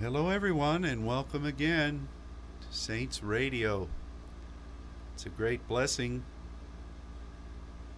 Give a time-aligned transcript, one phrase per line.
[0.00, 2.08] Hello, everyone, and welcome again
[2.62, 3.86] to Saints Radio.
[5.12, 6.24] It's a great blessing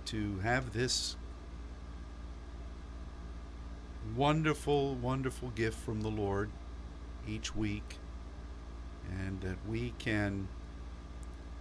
[0.07, 1.17] to have this
[4.17, 6.51] wonderful, wonderful gift from the Lord
[7.29, 7.99] each week,
[9.09, 10.49] and that we can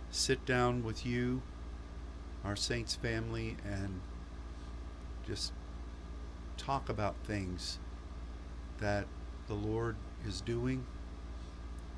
[0.09, 1.43] sit down with you,
[2.43, 4.01] our Saints family, and
[5.23, 5.53] just
[6.57, 7.77] talk about things
[8.79, 9.05] that
[9.47, 9.97] the Lord
[10.27, 10.85] is doing,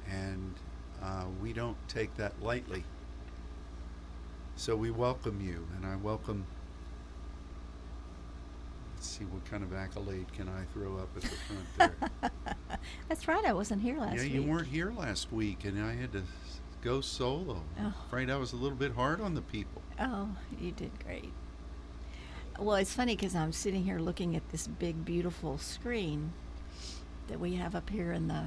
[0.09, 0.53] and
[1.01, 2.83] uh, we don't take that lightly.
[4.55, 6.45] So we welcome you, and I welcome.
[8.95, 12.29] Let's see what kind of accolade can I throw up at the front there.
[13.09, 13.43] That's right.
[13.45, 14.33] I wasn't here last yeah, week.
[14.33, 16.23] you weren't here last week, and I had to
[16.81, 17.61] go solo.
[17.79, 17.93] Oh.
[18.07, 19.81] Afraid I was a little bit hard on the people.
[19.99, 21.31] Oh, you did great.
[22.59, 26.33] Well, it's funny because I'm sitting here looking at this big, beautiful screen
[27.33, 28.43] that we have up here in the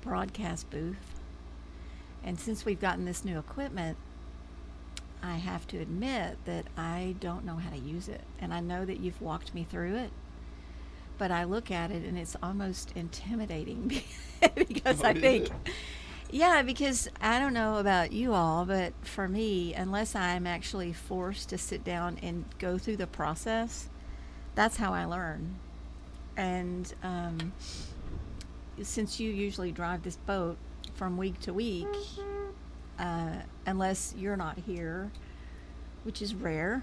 [0.00, 1.20] broadcast booth.
[2.24, 3.98] And since we've gotten this new equipment,
[5.22, 8.22] I have to admit that I don't know how to use it.
[8.40, 10.10] And I know that you've walked me through it.
[11.18, 14.00] But I look at it and it's almost intimidating
[14.56, 15.50] because Oh, I think,
[16.30, 21.50] yeah, because I don't know about you all, but for me, unless I'm actually forced
[21.50, 23.90] to sit down and go through the process,
[24.54, 25.56] that's how I learn.
[26.36, 27.52] And um,
[28.82, 30.56] since you usually drive this boat
[30.94, 31.86] from week to week,
[32.98, 33.34] uh,
[33.66, 35.10] unless you're not here,
[36.04, 36.82] which is rare,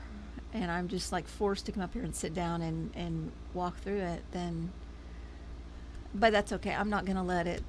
[0.53, 3.77] and I'm just like forced to come up here and sit down and, and walk
[3.79, 4.71] through it, then.
[6.13, 6.73] But that's okay.
[6.73, 7.63] I'm not going to let it.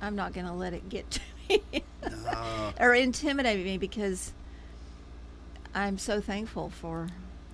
[0.00, 1.84] I'm not going to let it get to me
[2.26, 4.32] Uh, or intimidate me because
[5.74, 7.08] I'm so thankful for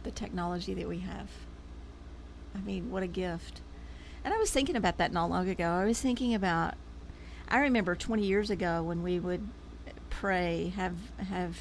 [0.05, 1.29] the technology that we have.
[2.59, 3.61] I mean, what a gift.
[4.25, 5.71] And I was thinking about that not long ago.
[5.71, 6.75] I was thinking about
[7.49, 9.49] I remember 20 years ago when we would
[10.11, 10.97] pray, have
[11.31, 11.57] have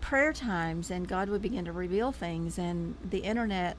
[0.00, 3.76] prayer times and God would begin to reveal things and the internet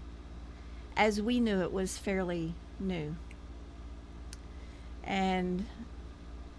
[0.96, 3.16] as we knew it was fairly new.
[5.04, 5.66] And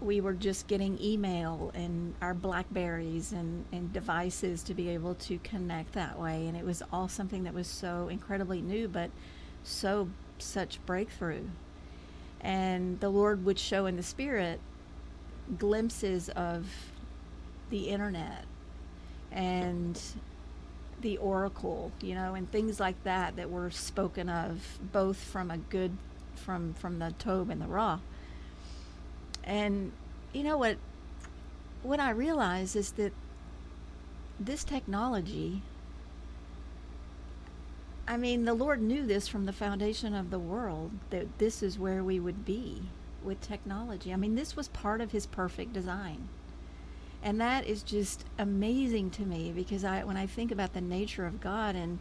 [0.01, 5.37] we were just getting email and our blackberries and, and devices to be able to
[5.39, 9.11] connect that way and it was all something that was so incredibly new but
[9.63, 11.45] so such breakthrough.
[12.39, 14.59] And the lord would show in the spirit
[15.57, 16.67] glimpses of
[17.69, 18.45] the internet
[19.31, 19.99] and
[21.01, 25.57] the oracle you know and things like that that were spoken of both from a
[25.57, 25.95] good
[26.35, 27.99] from from the tob and the raw
[29.43, 29.91] and
[30.33, 30.77] you know what
[31.83, 33.11] what I realize is that
[34.39, 35.61] this technology
[38.11, 41.79] I mean the Lord knew this from the foundation of the world that this is
[41.79, 42.81] where we would be
[43.23, 44.11] with technology.
[44.11, 46.27] I mean this was part of his perfect design.
[47.23, 51.25] And that is just amazing to me because I when I think about the nature
[51.25, 51.99] of God and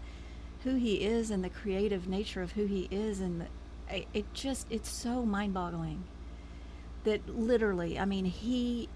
[0.65, 4.66] who he is and the creative nature of who he is and the, it just
[4.69, 6.03] it's so mind-boggling
[7.04, 8.88] that literally i mean he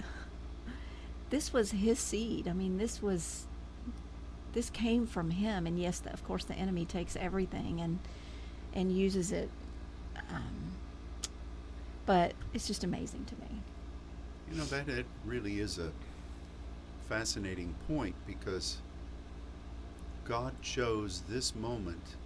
[1.30, 3.46] this was his seed i mean this was
[4.56, 7.98] this came from him and yes of course the enemy takes everything and
[8.74, 9.48] and uses it
[10.30, 10.72] um,
[12.06, 13.60] but it's just amazing to me.
[14.50, 15.90] You know, that it really is a
[17.08, 18.78] fascinating point because
[20.24, 22.16] God chose this moment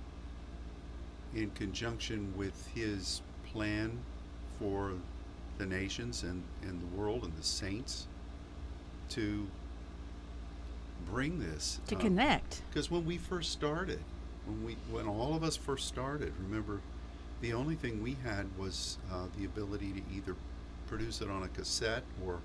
[1.35, 3.99] in conjunction with his plan
[4.59, 4.93] for
[5.59, 8.07] the nations and, and the world and the saints
[9.11, 9.47] to
[11.10, 12.62] bring this to uh, connect.
[12.71, 14.00] Because when we first started,
[14.47, 16.81] when we when all of us first started, remember,
[17.41, 20.37] the only thing we had was uh, the ability to either
[20.88, 22.41] produce it on a cassette or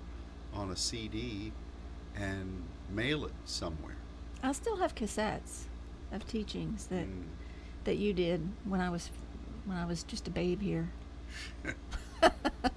[0.54, 1.52] on a CD
[2.16, 3.96] and mail it somewhere.
[4.42, 5.64] i still have cassettes
[6.12, 7.24] of teachings that And
[7.84, 9.10] that you did when i was
[9.64, 10.88] when i was just a babe here.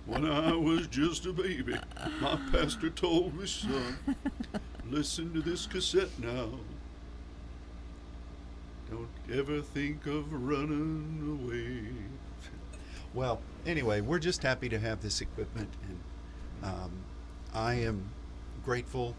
[0.06, 1.75] When I was just a baby,
[2.19, 3.95] my pastor told me, son,
[4.89, 6.50] listen to this cassette now.
[8.89, 11.83] Don't ever think of running away.
[13.13, 16.00] Well, anyway, we're just happy to have this equipment, and
[16.63, 16.91] um,
[17.53, 18.09] I am
[18.63, 19.15] grateful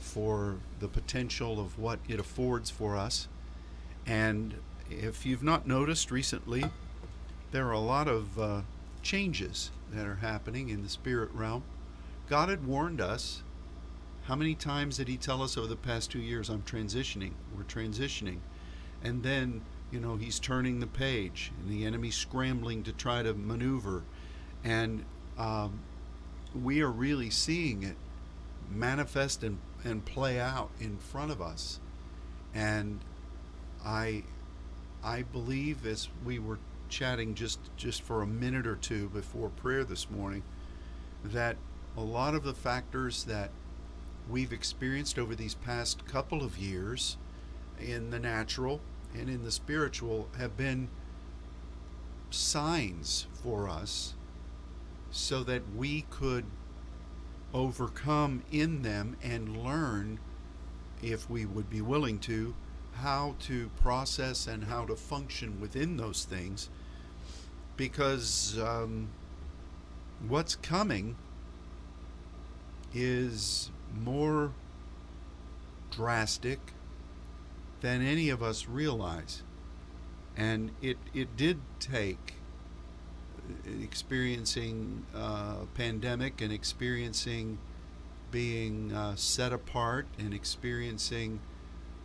[0.00, 3.28] for the potential of what it affords for us.
[4.06, 4.54] And
[4.90, 6.64] if you've not noticed recently,
[7.52, 8.60] there are a lot of uh,
[9.02, 11.62] changes that are happening in the spirit realm.
[12.28, 13.43] God had warned us.
[14.24, 17.32] How many times did He tell us over the past two years, I'm transitioning?
[17.56, 18.38] We're transitioning.
[19.02, 19.62] And then
[19.94, 24.02] you know, he's turning the page and the enemy's scrambling to try to maneuver.
[24.64, 25.04] And
[25.38, 25.78] um,
[26.60, 27.94] we are really seeing it
[28.68, 31.78] manifest and, and play out in front of us.
[32.52, 32.98] And
[33.84, 34.24] I,
[35.04, 39.84] I believe as we were chatting just, just for a minute or two before prayer
[39.84, 40.42] this morning,
[41.22, 41.56] that
[41.96, 43.50] a lot of the factors that
[44.28, 47.16] we've experienced over these past couple of years
[47.78, 48.80] in the natural
[49.14, 50.88] and in the spiritual have been
[52.30, 54.14] signs for us
[55.10, 56.44] so that we could
[57.52, 60.18] overcome in them and learn,
[61.02, 62.54] if we would be willing to,
[62.94, 66.68] how to process and how to function within those things.
[67.76, 69.08] Because um,
[70.26, 71.16] what's coming
[72.92, 73.70] is
[74.02, 74.52] more
[75.90, 76.58] drastic
[77.80, 79.42] than any of us realize.
[80.36, 82.34] And it, it did take
[83.80, 87.58] experiencing a uh, pandemic and experiencing
[88.30, 91.40] being uh, set apart and experiencing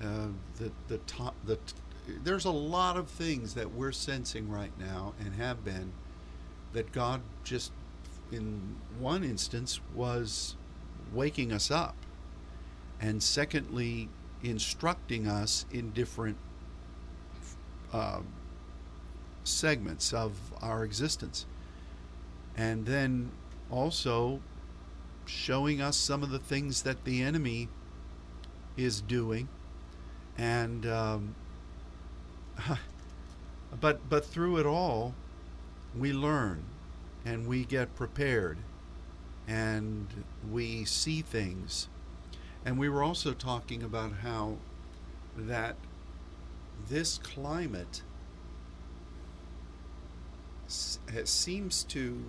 [0.01, 0.27] uh,
[0.57, 1.57] the the top the
[2.23, 5.91] there's a lot of things that we're sensing right now and have been
[6.73, 7.71] that God just
[8.31, 10.55] in one instance was
[11.13, 11.95] waking us up
[12.99, 14.09] and secondly
[14.43, 16.37] instructing us in different
[17.93, 18.19] uh,
[19.43, 21.45] segments of our existence.
[22.55, 23.31] And then
[23.71, 24.41] also
[25.25, 27.69] showing us some of the things that the enemy
[28.75, 29.47] is doing.
[30.37, 31.35] And, um,
[33.79, 35.13] but, but through it all,
[35.97, 36.63] we learn
[37.25, 38.57] and we get prepared
[39.49, 40.07] and
[40.51, 41.89] we see things.
[42.63, 44.57] And we were also talking about how
[45.35, 45.75] that
[46.87, 48.03] this climate
[50.67, 52.23] seems to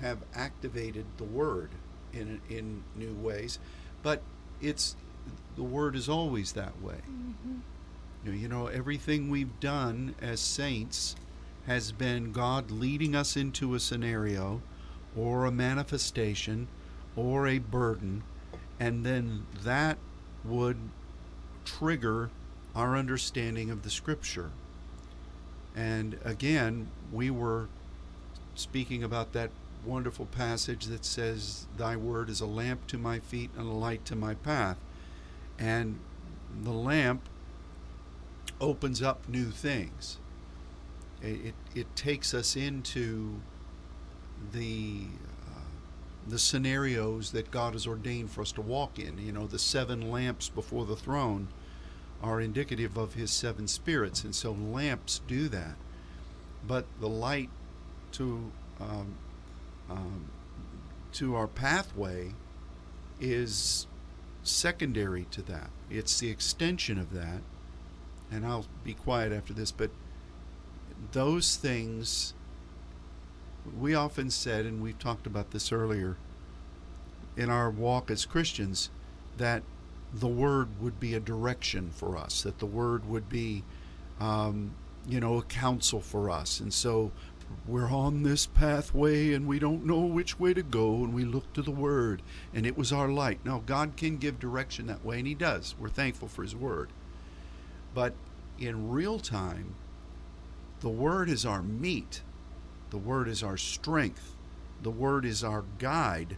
[0.00, 1.70] have activated the word
[2.12, 3.60] in in new ways,
[4.02, 4.22] but
[4.60, 4.96] it's
[5.54, 7.02] the word is always that way.
[7.08, 7.58] Mm-hmm.
[8.24, 11.14] You, know, you know, everything we've done as saints
[11.66, 14.60] has been God leading us into a scenario
[15.18, 16.68] or a manifestation
[17.16, 18.22] or a burden,
[18.78, 19.98] and then that
[20.44, 20.76] would
[21.64, 22.30] trigger
[22.74, 24.50] our understanding of the scripture.
[25.74, 27.68] And again, we were
[28.54, 29.50] speaking about that
[29.84, 34.04] wonderful passage that says, Thy word is a lamp to my feet and a light
[34.06, 34.76] to my path.
[35.58, 35.98] And
[36.62, 37.22] the lamp
[38.60, 40.18] opens up new things.
[41.22, 43.40] It, it, it takes us into
[44.52, 45.02] the
[45.48, 45.60] uh,
[46.26, 49.18] the scenarios that God has ordained for us to walk in.
[49.18, 51.48] You know, the seven lamps before the throne
[52.22, 55.76] are indicative of his seven spirits, and so lamps do that.
[56.66, 57.50] But the light
[58.12, 58.50] to
[58.80, 59.14] um,
[59.88, 60.24] um,
[61.12, 62.34] to our pathway
[63.20, 63.86] is
[64.42, 65.70] secondary to that.
[65.90, 67.40] It's the extension of that.
[68.30, 69.90] And I'll be quiet after this, but
[71.12, 72.34] those things
[73.78, 76.16] we often said, and we've talked about this earlier
[77.36, 78.90] in our walk as Christians,
[79.36, 79.62] that
[80.12, 83.62] the Word would be a direction for us, that the Word would be,
[84.20, 84.72] um,
[85.06, 86.60] you know, a counsel for us.
[86.60, 87.12] And so
[87.66, 91.52] we're on this pathway and we don't know which way to go, and we look
[91.52, 92.22] to the Word,
[92.52, 93.38] and it was our light.
[93.44, 95.74] Now, God can give direction that way, and He does.
[95.78, 96.90] We're thankful for His Word.
[97.94, 98.14] But
[98.58, 99.74] in real time,
[100.80, 102.22] the Word is our meat,
[102.90, 104.34] the Word is our strength,
[104.82, 106.36] the Word is our guide,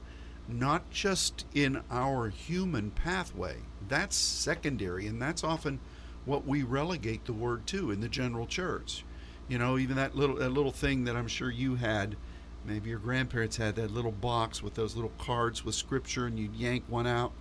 [0.49, 3.57] not just in our human pathway.
[3.89, 5.81] That's secondary, and that's often
[6.25, 9.05] what we relegate the Word to in the general church.
[9.49, 12.17] You know, even that little that little thing that I'm sure you had,
[12.65, 16.55] maybe your grandparents had that little box with those little cards with scripture, and you'd
[16.55, 17.33] yank one out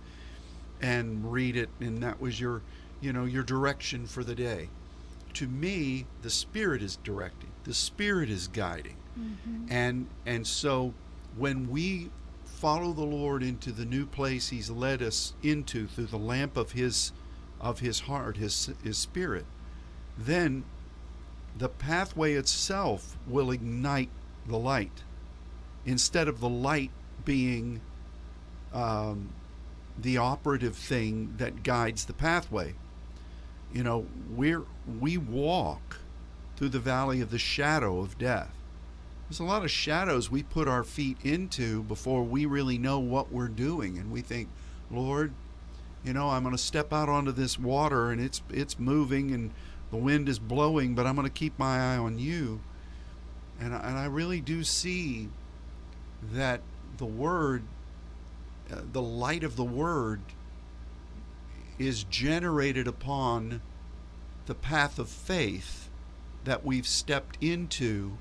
[0.80, 2.62] and read it, and that was your,
[3.00, 4.68] you know, your direction for the day.
[5.34, 7.50] To me, the Spirit is directing.
[7.64, 9.72] The Spirit is guiding, mm-hmm.
[9.72, 10.94] and and so
[11.36, 12.10] when we
[12.44, 16.72] follow the Lord into the new place He's led us into through the lamp of
[16.72, 17.12] His
[17.60, 19.46] of His heart, His His Spirit,
[20.16, 20.64] then
[21.56, 24.10] the pathway itself will ignite
[24.46, 25.02] the light
[25.84, 26.90] instead of the light
[27.24, 27.80] being
[28.72, 29.30] um,
[29.98, 32.74] the operative thing that guides the pathway.
[33.72, 34.64] You know, we're,
[35.00, 35.98] we walk
[36.56, 38.54] through the valley of the shadow of death.
[39.30, 43.30] There's a lot of shadows we put our feet into before we really know what
[43.30, 43.96] we're doing.
[43.96, 44.48] And we think,
[44.90, 45.32] Lord,
[46.04, 49.52] you know, I'm going to step out onto this water and it's, it's moving and
[49.92, 52.60] the wind is blowing, but I'm going to keep my eye on you.
[53.60, 55.28] And, and I really do see
[56.32, 56.60] that
[56.96, 57.62] the Word,
[58.68, 60.22] uh, the light of the Word,
[61.78, 63.62] is generated upon
[64.46, 65.88] the path of faith
[66.42, 68.18] that we've stepped into,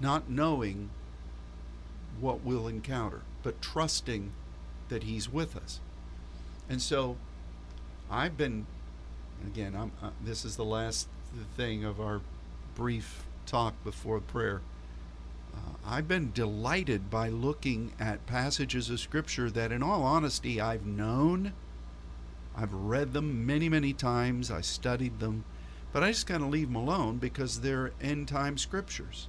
[0.00, 0.90] not knowing
[2.20, 4.32] what we'll encounter, but trusting
[4.88, 5.80] that He's with us.
[6.68, 7.16] And so
[8.10, 8.66] I've been,
[9.46, 11.08] again, I'm, uh, this is the last
[11.56, 12.20] thing of our
[12.74, 14.62] brief talk before prayer.
[15.54, 20.86] Uh, I've been delighted by looking at passages of Scripture that, in all honesty, I've
[20.86, 21.52] known.
[22.56, 24.50] I've read them many, many times.
[24.50, 25.44] I studied them.
[25.92, 29.28] But I just kind of leave them alone because they're end time scriptures.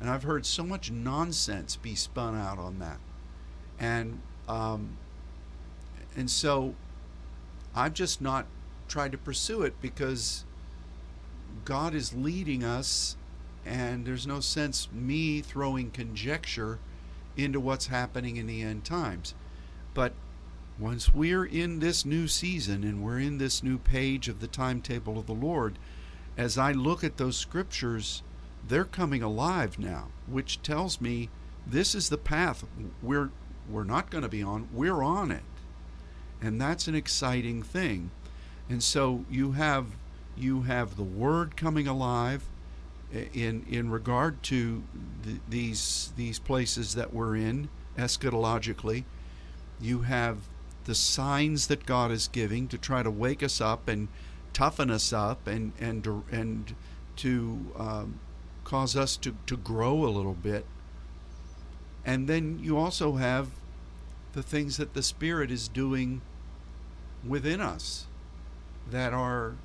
[0.00, 2.98] And I've heard so much nonsense be spun out on that.
[3.78, 4.96] And, um,
[6.16, 6.74] and so
[7.74, 8.46] I've just not
[8.88, 10.44] tried to pursue it because
[11.64, 13.16] God is leading us
[13.64, 16.78] and there's no sense me throwing conjecture
[17.36, 19.34] into what's happening in the end times.
[19.94, 20.12] But
[20.78, 25.18] once we're in this new season and we're in this new page of the timetable
[25.18, 25.78] of the Lord,
[26.36, 28.22] as I look at those scriptures,
[28.66, 31.28] they're coming alive now, which tells me
[31.66, 32.64] this is the path
[33.02, 33.30] we're
[33.70, 35.42] we're not going to be on, we're on it.
[36.42, 38.10] And that's an exciting thing.
[38.68, 39.86] And so you have
[40.36, 42.44] you have the word coming alive
[43.12, 44.82] in in regard to
[45.24, 49.02] th- these these places that we're in eschatologically
[49.80, 50.36] you have
[50.84, 54.08] the signs that God is giving to try to wake us up and
[54.52, 56.74] toughen us up and and and
[57.16, 58.20] to um,
[58.70, 60.64] cause us to, to grow a little bit
[62.04, 63.48] and then you also have
[64.32, 66.22] the things that the spirit is doing
[67.26, 68.06] within us
[68.90, 69.56] that are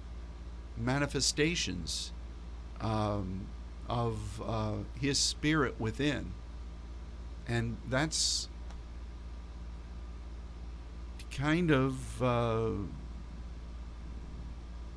[0.78, 2.12] manifestations
[2.82, 3.48] um,
[3.88, 6.34] of uh, His Spirit within.
[7.48, 8.50] And that's
[11.32, 12.70] kind of uh,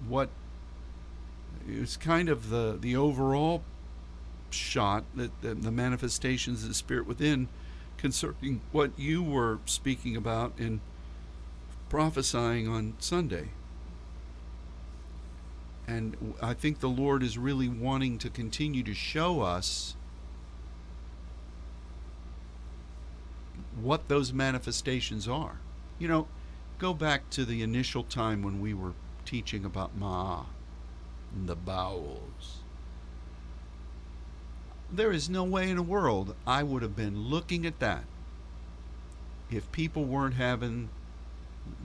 [0.07, 0.31] what
[1.67, 3.63] it's kind of the, the overall
[4.51, 7.49] shot that, that the manifestations of the Spirit within
[7.97, 10.81] concerning what you were speaking about in
[11.89, 13.49] prophesying on Sunday.
[15.87, 19.97] And I think the Lord is really wanting to continue to show us
[23.81, 25.59] what those manifestations are.
[25.99, 26.29] You know,
[26.79, 28.93] go back to the initial time when we were
[29.25, 30.47] teaching about Ma'ah,
[31.47, 32.58] the bowels.
[34.91, 38.05] There is no way in the world I would have been looking at that
[39.51, 40.89] if people weren't having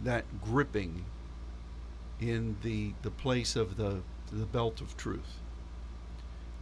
[0.03, 1.05] that gripping
[2.19, 5.39] in the the place of the the belt of truth.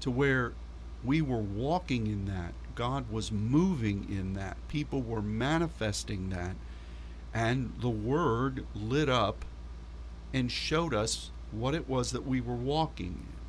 [0.01, 0.53] To where
[1.03, 6.55] we were walking in that god was moving in that people were manifesting that
[7.33, 9.45] and the word lit up
[10.33, 13.40] and showed us what it was that we were walking in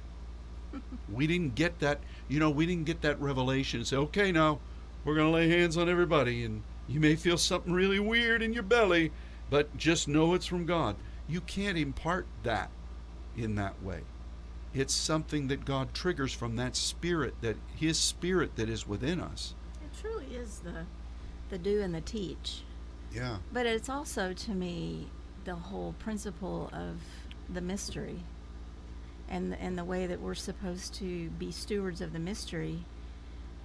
[1.13, 4.59] we didn't get that you know we didn't get that revelation and say okay now
[5.05, 8.53] we're going to lay hands on everybody and you may feel something really weird in
[8.53, 9.11] your belly
[9.51, 10.97] but just know it's from god
[11.29, 12.71] you can't impart that
[13.37, 14.01] in that way.
[14.75, 19.55] It's something that God triggers from that spirit, that His spirit that is within us.
[19.83, 20.87] It truly is the,
[21.51, 22.63] the do and the teach.
[23.13, 23.39] Yeah.
[23.53, 25.09] But it's also, to me,
[25.45, 27.01] the whole principle of
[27.53, 28.21] the mystery
[29.33, 32.85] and, and the way that we're supposed to be stewards of the mystery.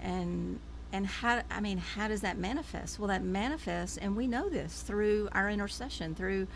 [0.01, 0.59] And
[0.93, 4.83] and how i mean how does that manifest well that manifests and we know this
[4.83, 6.47] through our intercession through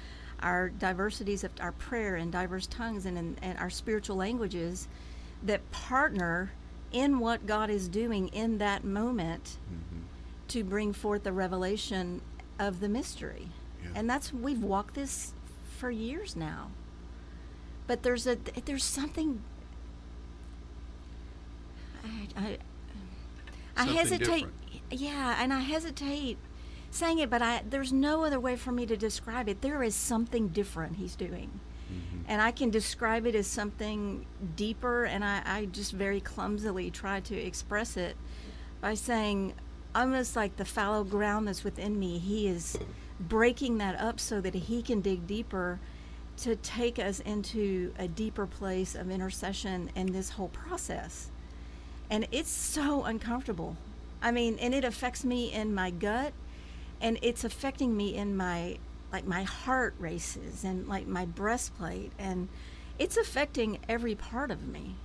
[0.41, 4.87] our diversities of our prayer in diverse tongues and, in, and our spiritual languages
[5.43, 6.51] that partner
[6.91, 10.03] in what God is doing in that moment mm-hmm.
[10.49, 12.21] to bring forth the revelation
[12.59, 13.47] of the mystery.
[13.83, 13.89] Yeah.
[13.95, 15.33] And that's we've walked this
[15.77, 16.69] for years now.
[17.87, 19.41] But there's a there's something
[22.03, 22.57] I I,
[23.77, 24.81] I hesitate different.
[24.91, 26.37] yeah, and I hesitate
[26.89, 29.61] saying it, but I there's no other way for me to describe it.
[29.61, 31.59] There is something different he's doing.
[31.91, 32.23] Mm-hmm.
[32.27, 37.19] And I can describe it as something deeper, and I, I just very clumsily try
[37.21, 38.15] to express it
[38.79, 39.53] by saying,
[39.93, 42.77] almost like the fallow ground that's within me, he is
[43.19, 45.79] breaking that up so that he can dig deeper
[46.41, 51.29] to take us into a deeper place of intercession in this whole process.
[52.09, 53.77] And it's so uncomfortable.
[54.21, 56.33] I mean, and it affects me in my gut
[56.99, 58.77] and it's affecting me in my
[59.11, 62.47] like my heart races and like my breastplate and
[62.97, 64.95] it's affecting every part of me.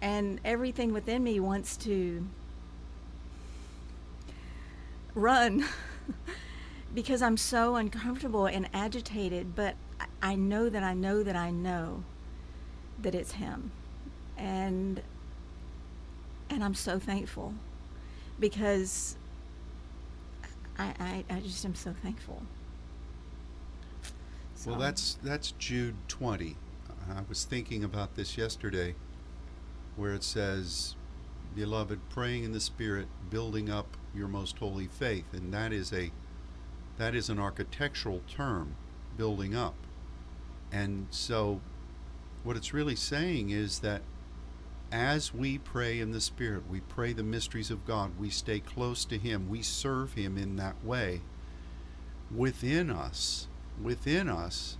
[0.00, 2.26] And everything within me wants to
[5.14, 5.64] run
[6.94, 9.76] because I'm so uncomfortable and agitated, but
[10.22, 12.04] I know that I know that I know
[13.02, 13.72] that it's him.
[14.38, 15.02] And
[16.48, 17.54] and I'm so thankful
[18.38, 19.16] because
[20.78, 22.42] I, I, I just am so thankful.
[24.66, 26.56] Well, that's that's Jude 20.
[27.10, 28.94] I was thinking about this yesterday,
[29.96, 30.94] where it says,
[31.54, 36.12] "Beloved, praying in the Spirit, building up your most holy faith," and that is a
[36.98, 38.76] that is an architectural term,
[39.16, 39.74] building up.
[40.72, 41.60] And so,
[42.42, 44.02] what it's really saying is that
[44.90, 49.04] as we pray in the Spirit, we pray the mysteries of God, we stay close
[49.06, 51.20] to Him, we serve Him in that way.
[52.34, 53.48] Within us,
[53.82, 54.76] within us,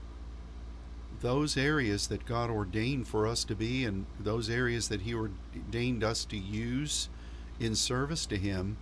[1.20, 6.02] those areas that God ordained for us to be and those areas that He ordained
[6.02, 7.08] us to use
[7.60, 8.76] in service to Him,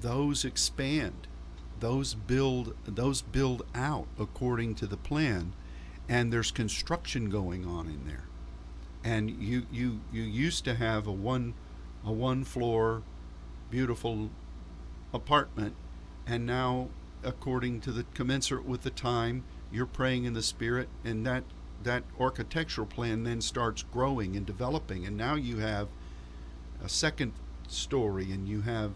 [0.00, 1.26] those expand.
[1.80, 5.52] Those build those build out according to the plan,
[6.08, 8.24] and there's construction going on in there.
[9.04, 11.54] And you you you used to have a one
[12.04, 13.02] a one floor
[13.70, 14.30] beautiful
[15.12, 15.74] apartment
[16.26, 16.88] and now
[17.22, 21.44] according to the commensurate with the time you're praying in the spirit and that
[21.82, 25.06] that architectural plan then starts growing and developing.
[25.06, 25.88] And now you have
[26.82, 27.32] a second
[27.68, 28.92] story and you have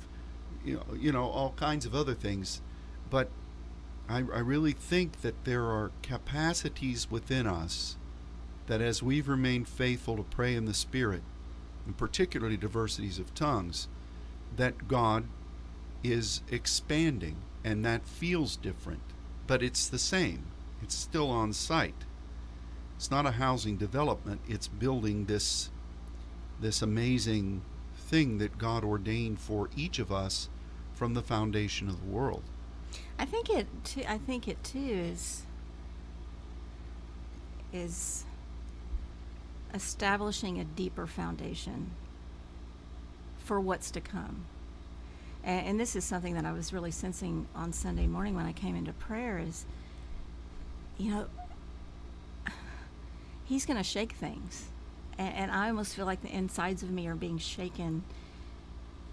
[0.64, 2.60] you know, you know all kinds of other things.
[3.10, 3.28] But
[4.08, 7.96] I, I really think that there are capacities within us
[8.66, 11.22] that as we've remained faithful to pray in the Spirit,
[11.86, 13.88] and particularly diversities of tongues,
[14.56, 15.24] that God
[16.02, 19.02] is expanding and that feels different,
[19.46, 20.44] but it's the same.
[20.82, 22.04] It's still on site.
[22.96, 25.70] It's not a housing development, it's building this
[26.60, 27.62] this amazing
[27.96, 30.48] thing that God ordained for each of us
[30.94, 32.44] from the foundation of the world.
[33.22, 35.42] I think it too, I think it too is
[37.72, 38.24] is
[39.72, 41.92] establishing a deeper foundation
[43.38, 44.44] for what's to come.
[45.44, 48.50] And, and this is something that I was really sensing on Sunday morning when I
[48.50, 49.66] came into prayer is
[50.98, 51.26] you know
[53.44, 54.64] he's going to shake things.
[55.16, 58.02] And, and I almost feel like the insides of me are being shaken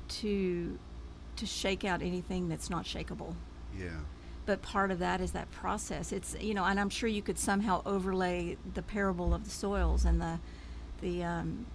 [0.08, 0.80] to
[1.36, 3.36] to shake out anything that's not shakable
[3.80, 4.00] Yeah.
[4.46, 6.12] but part of that is that process.
[6.12, 10.06] It's you know and i'm sure you could somehow overlay the parable of the soils
[10.06, 10.40] and the
[11.02, 11.66] the um,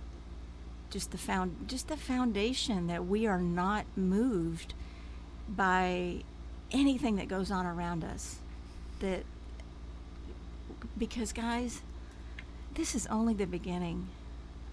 [0.91, 4.75] just the found just the foundation that we are not moved
[5.49, 6.23] by
[6.73, 8.37] anything that goes on around us.
[9.01, 9.25] That
[10.99, 11.83] because guys
[12.75, 14.09] this is only the beginning.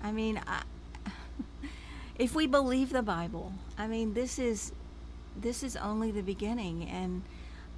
[0.04, 0.64] I mean I,
[2.18, 4.72] if we believe the bible i mean this is
[5.36, 7.24] this is only the beginning and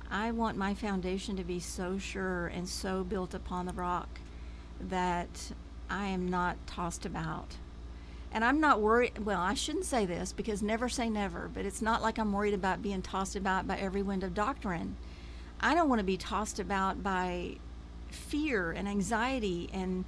[0.09, 4.19] i want my foundation to be so sure and so built upon the rock
[4.79, 5.51] that
[5.89, 7.57] i am not tossed about.
[8.31, 11.81] And i'm not worried well i shouldn't say this because never say never but it's
[11.81, 14.97] not like i'm worried about being tossed about by every wind of doctrine.
[15.59, 17.55] I don't want to be tossed about by
[18.09, 20.03] fear and anxiety and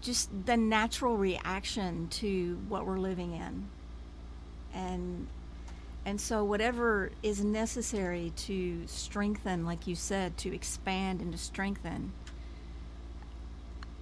[0.00, 3.68] just the natural reaction to what we're living in.
[4.74, 5.26] And
[6.06, 12.12] and so whatever is necessary to strengthen like you said to expand and to strengthen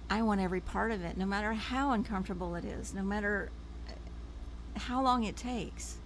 [0.09, 3.49] i want every part of it no matter how uncomfortable it is no matter
[3.89, 5.97] uh, how long it takes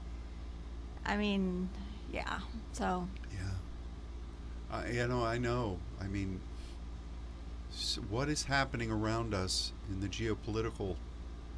[1.06, 1.70] i mean
[2.12, 2.40] yeah
[2.72, 3.52] so Yeah.
[4.72, 5.80] I, you know, I know.
[6.00, 6.40] I mean,
[8.10, 10.96] what is happening around us in the geopolitical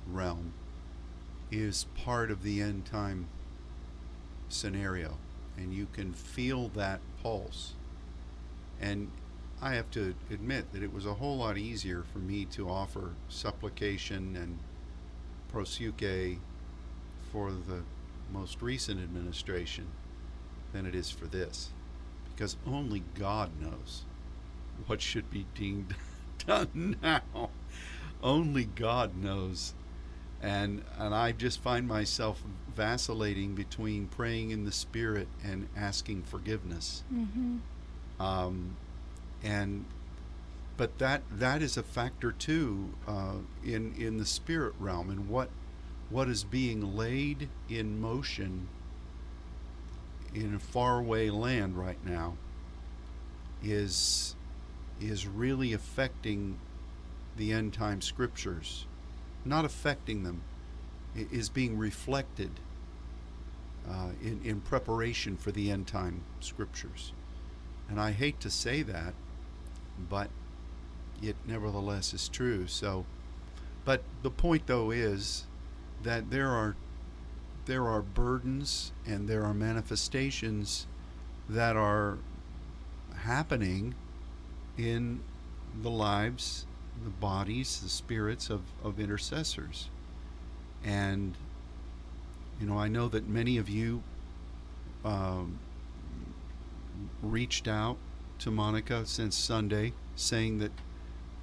[0.08, 0.54] realm
[1.52, 3.28] is part of the end time
[4.52, 5.18] scenario.
[5.58, 7.74] And you can feel that pulse.
[8.80, 9.12] And
[9.62, 13.12] I have to admit that it was a whole lot easier for me to offer
[13.30, 14.58] supplication and
[15.54, 16.40] proseuche
[17.32, 17.84] for the
[18.32, 19.88] most recent administration
[20.74, 21.70] than it is for this.
[22.34, 24.04] Because only God knows
[24.88, 25.96] what should be deemed
[26.48, 27.50] done now.
[28.24, 29.74] Only God knows.
[30.42, 32.42] And and I just find myself
[32.76, 37.04] vacillating between praying in the spirit and asking forgiveness.
[37.14, 37.58] mm-hmm.
[38.20, 38.78] Um,
[39.44, 39.86] and
[40.78, 45.50] but that that is a factor too uh, in in the spirit realm and what
[46.10, 48.68] what is being laid in motion
[50.34, 52.36] in a faraway land right now
[53.64, 54.36] is
[55.00, 56.58] is really affecting
[57.38, 58.86] the end time scriptures,
[59.46, 60.42] not affecting them,
[61.16, 62.52] is being reflected
[63.90, 67.12] uh, in, in preparation for the end time scriptures.
[67.90, 69.14] And I hate to say that,
[70.10, 70.30] but
[71.22, 72.68] it nevertheless is true.
[72.68, 73.06] So,
[73.84, 75.46] but the point though is
[76.04, 76.76] that there are
[77.66, 80.88] there are burdens and there are manifestations
[81.48, 82.18] that are
[83.18, 83.94] happening
[84.78, 85.22] in
[85.82, 86.66] the lives,
[87.04, 89.90] the bodies, the spirits of, of intercessors.
[90.84, 91.36] And,
[92.60, 94.04] you know, I know that many of you
[95.04, 95.60] um,
[97.22, 97.98] reached out
[98.40, 100.72] to Monica since Sunday saying that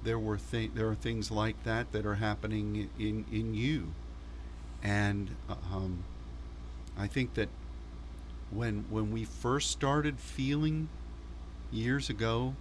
[0.03, 3.93] there were th- there are things like that that are happening in, in you.
[4.81, 6.03] And um,
[6.97, 7.49] I think that
[8.51, 10.89] when when we first started feeling
[11.71, 12.55] years ago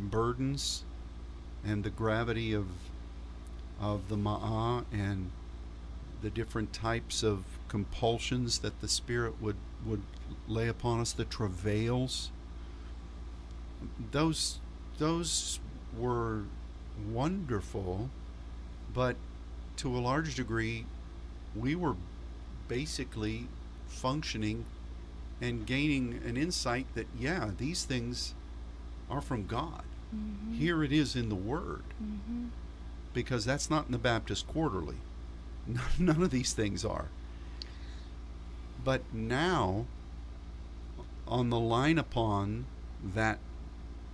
[0.00, 0.84] burdens
[1.66, 2.66] and the gravity of
[3.80, 5.30] of the ma'ah and
[6.22, 10.02] the different types of compulsions that the spirit would would
[10.48, 12.30] lay upon us the travails
[14.12, 14.58] those
[14.98, 15.60] those
[15.96, 16.42] were
[17.12, 18.08] wonderful
[18.94, 19.16] but
[19.76, 20.86] to a large degree
[21.54, 21.94] we were
[22.68, 23.46] basically
[23.86, 24.64] functioning
[25.40, 28.34] and gaining an insight that yeah these things
[29.10, 29.84] are from god
[30.16, 30.54] Mm-hmm.
[30.54, 31.82] here it is in the word.
[32.02, 32.46] Mm-hmm.
[33.12, 34.96] because that's not in the baptist quarterly.
[35.98, 37.06] None of these things are.
[38.84, 39.86] But now
[41.26, 42.66] on the line upon
[43.02, 43.38] that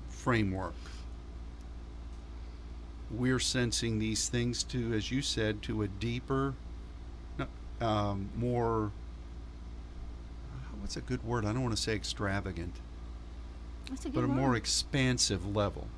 [0.08, 0.74] framework
[3.10, 6.54] we're sensing these things to as you said to a deeper
[7.82, 8.92] um, more
[10.80, 11.44] what's a good word?
[11.44, 12.74] I don't want to say extravagant.
[12.74, 12.91] That's a good
[14.12, 14.28] but a word.
[14.28, 15.88] more expansive level.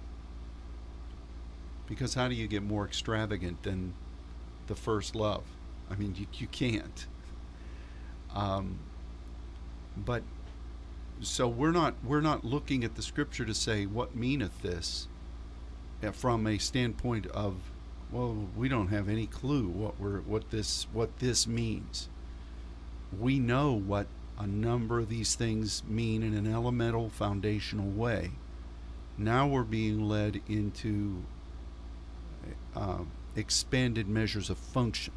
[1.86, 3.94] Because how do you get more extravagant than
[4.66, 5.44] the first love?
[5.90, 7.06] I mean, you, you can't.
[8.34, 8.80] Um,
[9.96, 10.24] but
[11.20, 15.08] so we're not we're not looking at the scripture to say what meaneth this
[16.02, 17.56] uh, from a standpoint of
[18.10, 22.08] well we don't have any clue what we're what this what this means
[23.18, 24.06] we know what
[24.38, 28.32] a number of these things mean in an elemental foundational way.
[29.16, 31.22] Now we're being led into
[32.74, 32.98] uh,
[33.36, 35.12] expanded measures of function.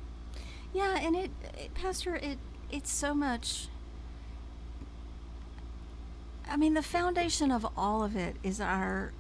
[0.74, 2.38] Yeah, and it, it Pastor, it
[2.72, 3.68] it's so much.
[6.50, 9.12] I mean, the foundation of all of it is our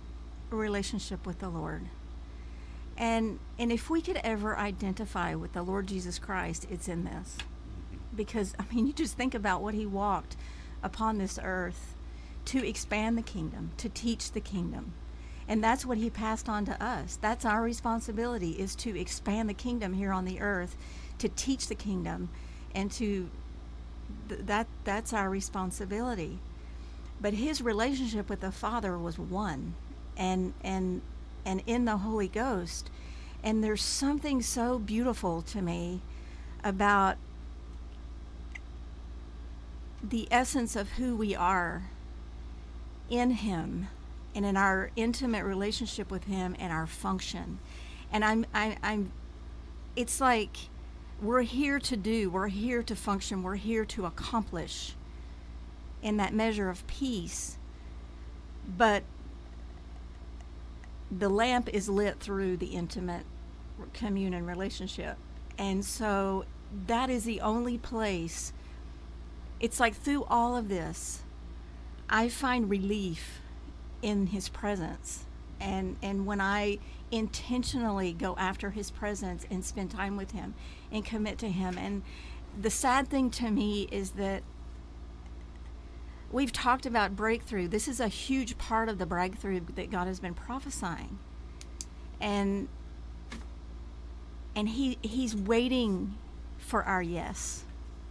[0.50, 1.88] relationship with the Lord.
[2.98, 7.38] And and if we could ever identify with the Lord Jesus Christ, it's in this.
[8.16, 10.36] Because I mean, you just think about what he walked
[10.84, 11.96] upon this earth
[12.46, 14.94] to expand the kingdom, to teach the kingdom.
[15.48, 17.18] And that's what he passed on to us.
[17.22, 20.76] That's our responsibility is to expand the kingdom here on the earth,
[21.20, 22.30] to teach the kingdom
[22.76, 23.30] and to
[24.30, 26.40] th- that that's our responsibility.
[27.20, 29.74] But his relationship with the Father was one
[30.18, 31.02] and and
[31.46, 32.90] and in the Holy Ghost.
[33.44, 36.02] And there's something so beautiful to me
[36.64, 37.18] about
[40.04, 41.90] the essence of who we are
[43.10, 43.88] in him
[44.36, 47.60] and in our intimate relationship with him and our function.
[48.12, 49.12] And i'm I, i'm
[49.96, 50.58] it's like
[51.22, 54.96] we're here to do we're here to function we're here to accomplish
[56.02, 57.58] in that measure of peace.
[58.78, 59.04] But
[61.12, 63.26] the lamp is lit through the intimate
[63.94, 65.18] communion relationship.
[65.58, 66.46] And so
[66.88, 68.54] that is the only place
[69.60, 71.22] it's like through all of this
[72.10, 73.42] i find relief
[74.02, 75.26] in his presence.
[75.60, 76.80] And and when i
[77.12, 80.54] intentionally go after his presence and spend time with him
[80.92, 81.78] and commit to him.
[81.78, 82.04] And
[82.60, 84.44] the sad thing to me is that
[86.32, 87.70] we've talked about breakthrough.
[87.70, 91.18] This is a huge part of the breakthrough that god has been prophesying.
[92.20, 92.68] And
[94.56, 96.18] and he he's waiting
[96.58, 97.64] for our yes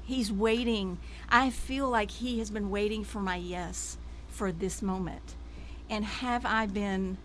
[0.07, 0.99] he's waiting.
[1.29, 5.35] I feel like he has been waiting for my yes for this moment.
[5.89, 7.17] And have i been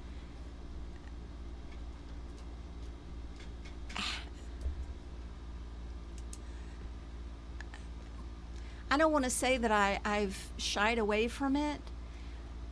[8.91, 11.81] i don't want to say that I, i've shied away from it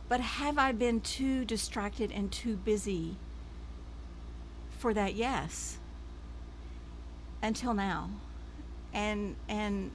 [0.08, 3.16] but have i been too distracted and too busy
[4.78, 5.80] for that yes
[7.42, 8.10] until now?
[8.92, 9.90] And and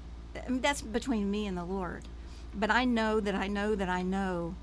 [0.45, 2.03] I mean, that's between me and the lord
[2.53, 4.55] but i know that i know that i know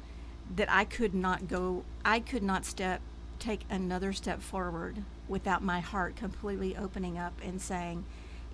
[0.54, 3.00] that i could not go i could not step
[3.42, 8.04] take another step forward without my heart completely opening up and saying,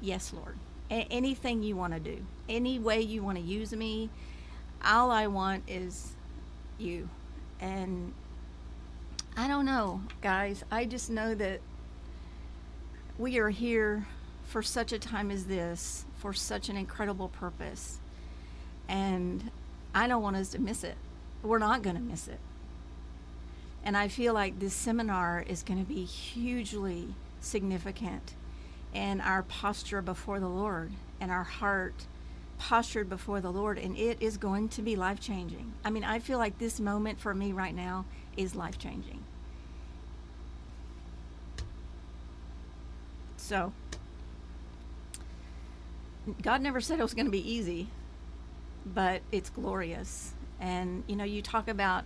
[0.00, 0.56] Yes, Lord.
[0.90, 4.08] A- anything you want to do, any way you want to use me,
[4.82, 6.12] all I want is
[6.78, 7.10] you.
[7.60, 8.14] And
[9.36, 10.64] I don't know, guys.
[10.70, 11.60] I just know that
[13.18, 14.06] we are here
[14.46, 17.98] for such a time as this, for such an incredible purpose.
[18.88, 19.50] And
[19.94, 20.96] I don't want us to miss it.
[21.42, 22.40] We're not going to miss it.
[23.84, 28.34] And I feel like this seminar is going to be hugely significant
[28.92, 32.06] in our posture before the Lord and our heart
[32.58, 33.78] postured before the Lord.
[33.78, 35.72] And it is going to be life changing.
[35.84, 38.04] I mean, I feel like this moment for me right now
[38.36, 39.22] is life changing.
[43.36, 43.72] So,
[46.42, 47.88] God never said it was going to be easy,
[48.84, 50.34] but it's glorious.
[50.60, 52.04] And you know, you talk about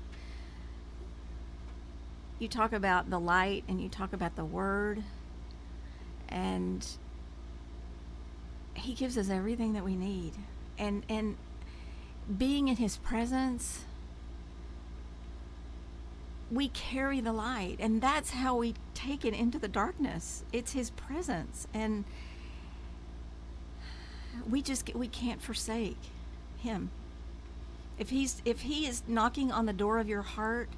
[2.39, 5.03] you talk about the light and you talk about the word
[6.29, 6.87] and
[8.75, 10.33] he gives us everything that we need.
[10.79, 11.37] And and
[12.39, 13.85] being in his presence
[16.51, 20.45] we carry the light and that's how we take it into the darkness.
[20.53, 22.05] It's his presence and
[24.49, 25.99] we just we can't forsake
[26.59, 26.91] him.
[27.99, 30.69] If he's if he is knocking on the door of your heart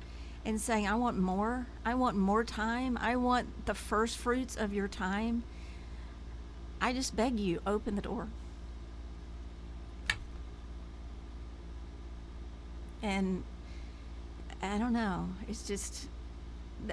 [0.45, 1.67] and saying i want more.
[1.85, 2.99] I want more time.
[3.01, 5.45] I want the first fruits of your time
[6.85, 8.29] i just beg you open the door.
[13.03, 13.43] And
[14.63, 15.31] i don't know.
[15.49, 16.09] It's just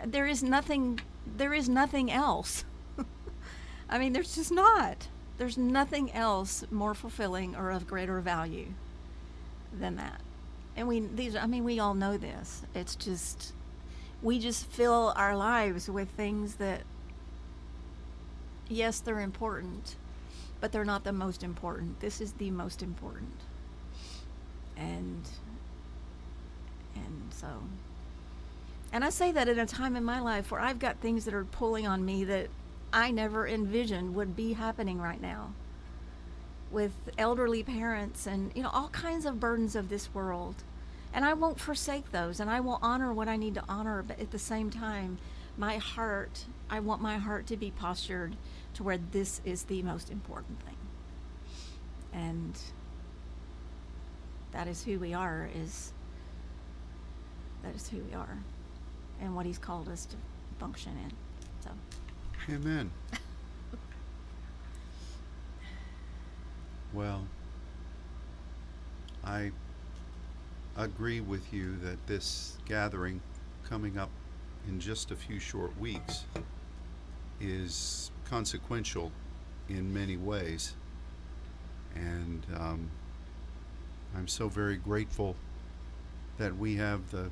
[0.06, 2.64] there is nothing there is nothing else.
[3.90, 5.08] I mean there's just not
[5.42, 8.68] there's nothing else more fulfilling or of greater value
[9.74, 10.22] than that.
[10.78, 12.62] And we these I mean we all know this.
[12.76, 13.52] It's just
[14.22, 16.82] we just fill our lives with things that
[18.70, 19.96] yes, they're important,
[20.60, 22.02] but they're not the most important.
[22.02, 23.40] This is the most important.
[24.78, 25.28] And
[26.94, 27.48] and so
[28.94, 31.34] and I say that at a time in my life where I've got things that
[31.34, 32.50] are pulling on me that
[32.94, 35.54] I never envisioned would be happening right now
[36.70, 40.64] with elderly parents and you know all kinds of burdens of this world.
[41.14, 44.20] And I won't forsake those and I will honor what I need to honor but
[44.20, 45.18] at the same time
[45.58, 48.36] my heart I want my heart to be postured
[48.76, 50.78] to where this is the most important thing.
[52.14, 52.58] And
[54.52, 55.94] that is who we are is
[57.64, 58.40] that is who we are
[59.22, 60.16] and what he's called us to
[60.60, 61.12] function in
[62.50, 62.90] Amen.
[66.94, 67.28] well,
[69.24, 69.52] I
[70.76, 73.22] agree with you that this gathering
[73.70, 74.10] coming up
[74.68, 76.26] in just a few short weeks
[77.40, 79.12] is consequential
[79.70, 80.74] in many ways.
[81.96, 82.90] And um,
[84.16, 85.36] I'm so very grateful
[86.38, 87.30] that we have the,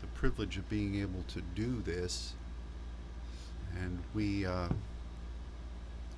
[0.00, 2.32] the privilege of being able to do this
[3.82, 4.68] and we uh,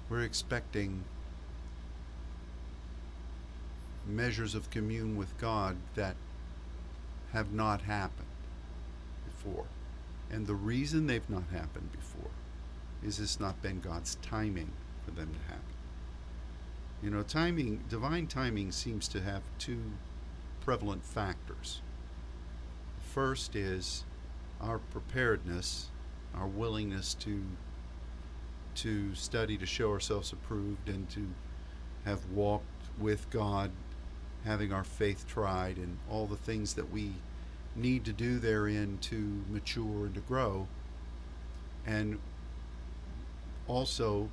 [0.08, 1.04] we're expecting
[4.06, 6.16] measures of commune with God that
[7.32, 8.26] have not happened
[9.26, 9.66] before.
[10.30, 12.30] And the reason they've not happened before
[13.02, 14.72] is it's not been God's timing
[15.04, 15.62] for them to happen.
[17.02, 19.80] You know, timing, divine timing seems to have two
[20.60, 21.80] prevalent factors.
[22.98, 24.04] The first is
[24.60, 25.90] our preparedness
[26.34, 27.42] our willingness to
[28.74, 31.26] to study to show ourselves approved and to
[32.04, 32.64] have walked
[32.98, 33.72] with God,
[34.44, 37.12] having our faith tried, and all the things that we
[37.74, 40.68] need to do therein to mature and to grow.
[41.86, 42.18] And
[43.66, 44.28] also,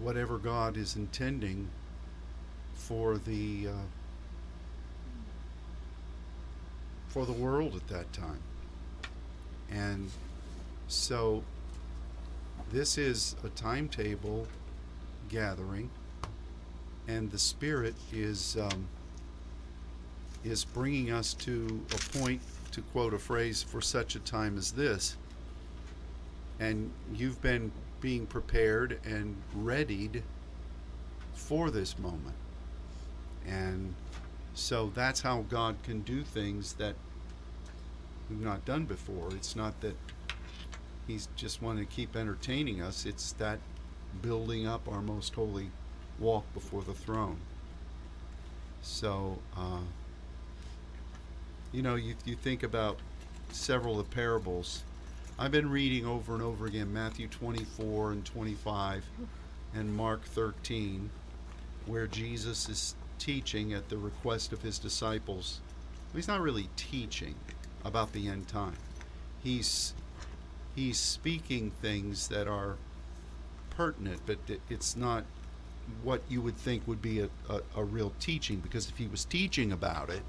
[0.00, 1.68] whatever God is intending
[2.74, 3.86] for the uh,
[7.08, 8.40] for the world at that time.
[9.70, 10.10] And
[10.88, 11.42] so,
[12.70, 14.46] this is a timetable
[15.28, 15.90] gathering,
[17.08, 18.88] and the Spirit is um,
[20.44, 22.40] is bringing us to a point,
[22.72, 25.16] to quote a phrase, for such a time as this.
[26.60, 30.22] And you've been being prepared and readied
[31.32, 32.36] for this moment.
[33.46, 33.94] And
[34.54, 36.94] so that's how God can do things that
[38.28, 39.28] we've not done before.
[39.34, 39.96] It's not that
[41.06, 43.06] He's just wanting to keep entertaining us.
[43.06, 43.58] It's that
[44.22, 45.70] building up our most holy
[46.18, 47.36] walk before the throne.
[48.82, 49.80] So, uh,
[51.72, 52.98] you know, you, you think about
[53.50, 54.82] several of the parables
[55.36, 59.04] I've been reading over and over again Matthew 24 and 25
[59.74, 61.10] and Mark 13,
[61.86, 65.60] where Jesus is teaching at the request of his disciples.
[66.14, 67.34] He's not really teaching
[67.84, 68.76] about the end time.
[69.42, 69.92] He's
[70.74, 72.76] he's speaking things that are
[73.70, 75.24] pertinent, but it's not
[76.02, 78.58] what you would think would be a, a, a real teaching.
[78.58, 80.22] Because if he was teaching about it,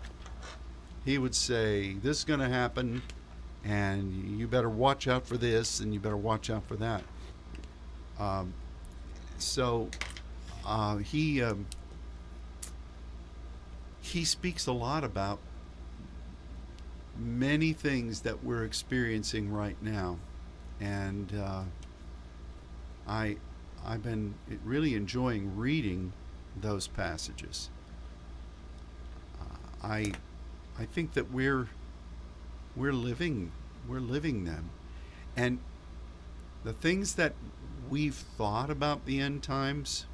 [1.05, 3.01] he would say, This is going to happen,
[3.63, 7.03] and you better watch out for this, and you better watch out for that.
[8.19, 8.53] Um,
[9.37, 9.89] so
[10.65, 11.67] uh, he um,
[14.01, 15.39] he speaks a lot about
[17.17, 20.17] many things that we're experiencing right now,
[20.79, 21.63] and uh,
[23.07, 23.37] I
[23.85, 24.33] I've been
[24.63, 26.13] really enjoying reading
[26.59, 27.69] those passages.
[29.39, 30.13] Uh, I
[30.79, 31.69] I think that we're
[32.75, 33.51] we're living
[33.87, 34.69] we're living them,
[35.35, 35.59] and
[36.63, 37.33] the things that
[37.89, 40.05] we've thought about the end times.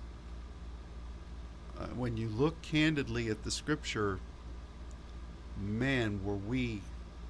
[1.80, 4.20] Uh, when you look candidly at the scripture,
[5.60, 6.82] man, were we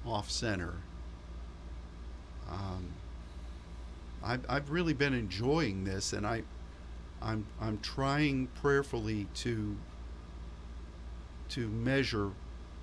[0.04, 0.74] off center.
[2.50, 2.88] Um,
[4.24, 6.42] I've, I've really been enjoying this, and I,
[7.20, 9.76] I'm I'm trying prayerfully to.
[11.50, 12.30] To measure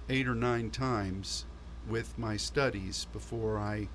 [0.09, 1.45] eight or nine times
[1.89, 3.87] with my studies before I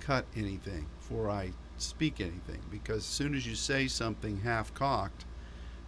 [0.00, 5.26] cut anything, before I speak anything, because as soon as you say something half cocked,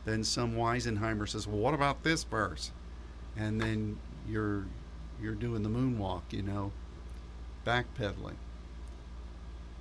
[0.05, 2.70] then some Weisenheimer says, "Well, what about this verse?"
[3.35, 4.66] And then you're
[5.23, 6.70] you're doing the moonwalk, you know,
[7.66, 8.37] backpedaling.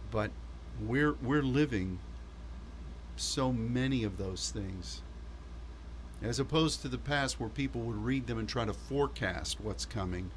[0.10, 0.32] But
[0.82, 2.00] we're we're living
[3.16, 5.02] so many of those things.
[6.22, 9.86] As opposed to the past where people would read them and try to forecast what's
[9.86, 10.32] coming,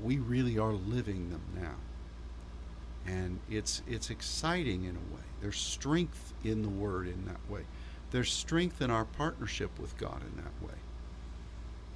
[0.00, 1.76] we really are living them now.
[3.06, 5.22] And it's it's exciting in a way.
[5.40, 7.62] There's strength in the word in that way.
[8.10, 10.78] There's strength in our partnership with God in that way.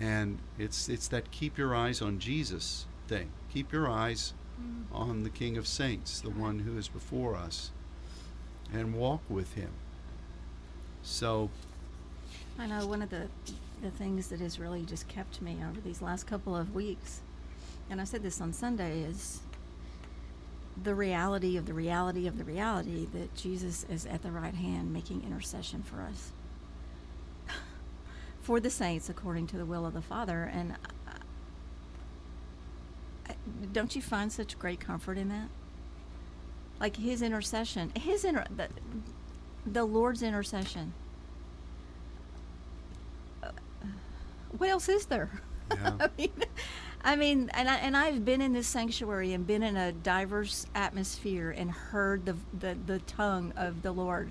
[0.01, 3.31] And it's it's that keep your eyes on Jesus thing.
[3.53, 4.97] Keep your eyes Mm-hmm.
[4.97, 7.73] on the King of Saints, the one who is before us,
[8.73, 9.71] and walk with him.
[11.03, 11.51] So
[12.59, 13.29] I know one of the
[13.83, 17.21] the things that has really just kept me over these last couple of weeks,
[17.91, 19.41] and I said this on Sunday, is
[20.83, 24.93] the reality of the reality of the reality that Jesus is at the right hand
[24.93, 26.33] making intercession for us,
[28.43, 30.45] for the saints according to the will of the Father.
[30.45, 30.77] And
[33.73, 35.49] don't you find such great comfort in that?
[36.81, 38.69] Like His intercession, His inter, the,
[39.67, 40.93] the Lord's intercession.
[43.43, 43.51] Uh,
[44.57, 45.31] what else is there?
[45.71, 45.93] Yeah.
[46.01, 46.33] I mean,
[47.03, 50.67] I mean, and I, and I've been in this sanctuary and been in a diverse
[50.75, 54.31] atmosphere and heard the the the tongue of the Lord,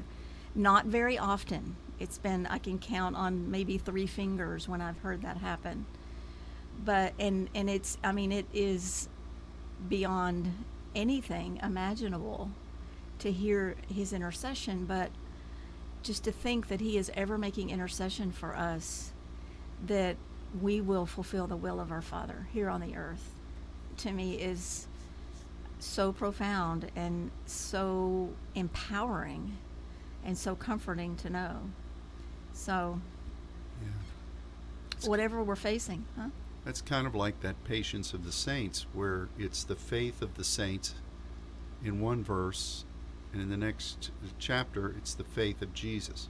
[0.53, 1.77] not very often.
[1.99, 5.85] It's been I can count on maybe three fingers when I've heard that happen.
[6.83, 9.09] But and and it's I mean it is
[9.89, 10.53] beyond
[10.95, 12.51] anything imaginable
[13.19, 15.09] to hear His intercession, but
[16.03, 19.11] just to think that He is ever making intercession for us
[19.85, 20.15] that
[20.61, 23.31] we will fulfill the will of our Father here on the earth,
[23.97, 24.87] to me is
[25.79, 29.57] so profound and so empowering
[30.23, 31.57] and so comforting to know.
[32.53, 32.99] So,
[33.81, 35.09] yeah.
[35.09, 36.29] whatever we're facing, huh?
[36.65, 40.43] That's kind of like that patience of the saints, where it's the faith of the
[40.43, 40.95] saints
[41.83, 42.85] in one verse,
[43.31, 46.27] and in the next chapter, it's the faith of Jesus.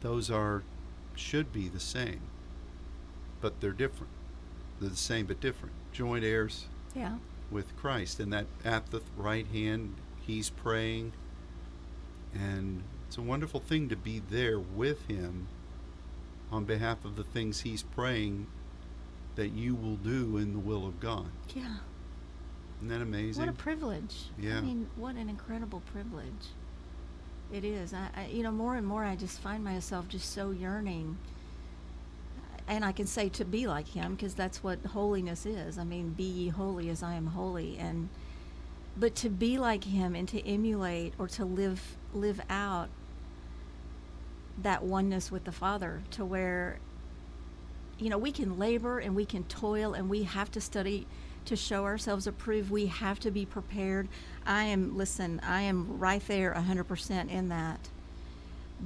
[0.00, 0.64] Those are,
[1.14, 2.20] should be the same,
[3.40, 4.12] but they're different.
[4.80, 5.74] They're the same but different.
[5.92, 7.18] Joint heirs Yeah.
[7.48, 9.94] with Christ, and that at the right hand,
[10.26, 11.12] He's praying,
[12.34, 15.46] and it's a wonderful thing to be there with Him
[16.50, 18.46] on behalf of the things He's praying
[19.36, 21.26] that you will do in the will of God.
[21.54, 21.76] Yeah.
[22.78, 23.44] Isn't that amazing?
[23.44, 24.24] What a privilege.
[24.38, 24.58] Yeah.
[24.58, 26.50] I mean, what an incredible privilege.
[27.52, 27.94] It is.
[27.94, 31.18] I, I, you know, more and more I just find myself just so yearning.
[32.66, 35.78] And I can say to be like him because that's what holiness is.
[35.78, 37.76] I mean, be ye holy as I am holy.
[37.78, 38.08] And
[38.96, 42.88] but to be like him and to emulate or to live live out
[44.60, 46.78] that oneness with the Father to where
[48.02, 51.06] you know, we can labor and we can toil and we have to study
[51.44, 52.68] to show ourselves approved.
[52.70, 54.08] We have to be prepared.
[54.44, 57.88] I am, listen, I am right there 100% in that.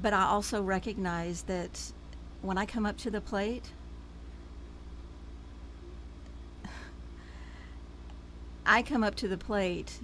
[0.00, 1.92] But I also recognize that
[2.42, 3.70] when I come up to the plate,
[8.66, 10.00] I come up to the plate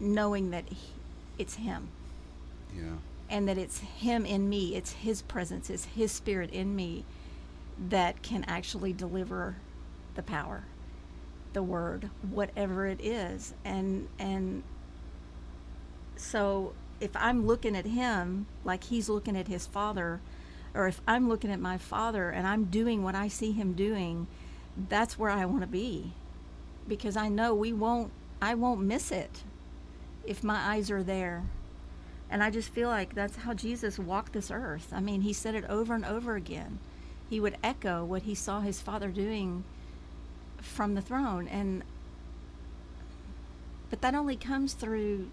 [0.00, 0.76] knowing that he,
[1.38, 1.88] it's him
[2.76, 2.94] Yeah.
[3.30, 7.04] and that it's him in me, it's his presence, it's his spirit in me
[7.88, 9.56] that can actually deliver
[10.14, 10.64] the power,
[11.52, 13.54] the word, whatever it is.
[13.64, 14.62] And and
[16.16, 20.20] so if I'm looking at him like he's looking at his father,
[20.74, 24.26] or if I'm looking at my father and I'm doing what I see him doing,
[24.88, 26.12] that's where I want to be.
[26.86, 28.10] Because I know we won't
[28.40, 29.42] I won't miss it
[30.24, 31.44] if my eyes are there.
[32.30, 34.88] And I just feel like that's how Jesus walked this earth.
[34.92, 36.78] I mean, he said it over and over again.
[37.30, 39.64] He would echo what he saw his father doing
[40.58, 41.82] from the throne and
[43.90, 45.28] but that only comes through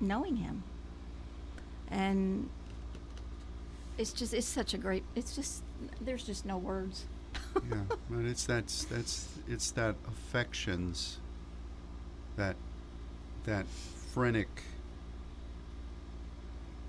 [0.00, 0.64] knowing him.
[1.88, 2.48] And
[3.98, 5.62] it's just it's such a great it's just
[6.00, 7.04] there's just no words.
[7.70, 11.18] yeah, but it's that's that's it's that affections,
[12.36, 12.56] that
[13.44, 13.66] that
[14.12, 14.48] phrenic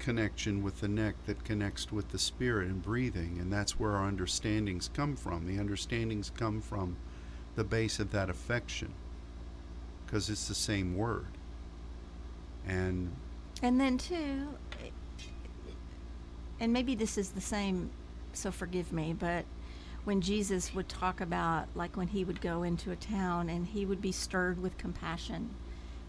[0.08, 4.08] connection with the neck that connects with the spirit and breathing, and that's where our
[4.08, 5.46] understandings come from.
[5.46, 6.96] The understandings come from
[7.58, 8.94] the base of that affection,
[10.06, 11.28] because it's the same word.
[12.66, 13.12] And
[13.62, 14.48] And then too,
[16.62, 17.90] and maybe this is the same,
[18.32, 19.44] so forgive me, but
[20.06, 23.86] when Jesus would talk about, like when he would go into a town and he
[23.86, 25.50] would be stirred with compassion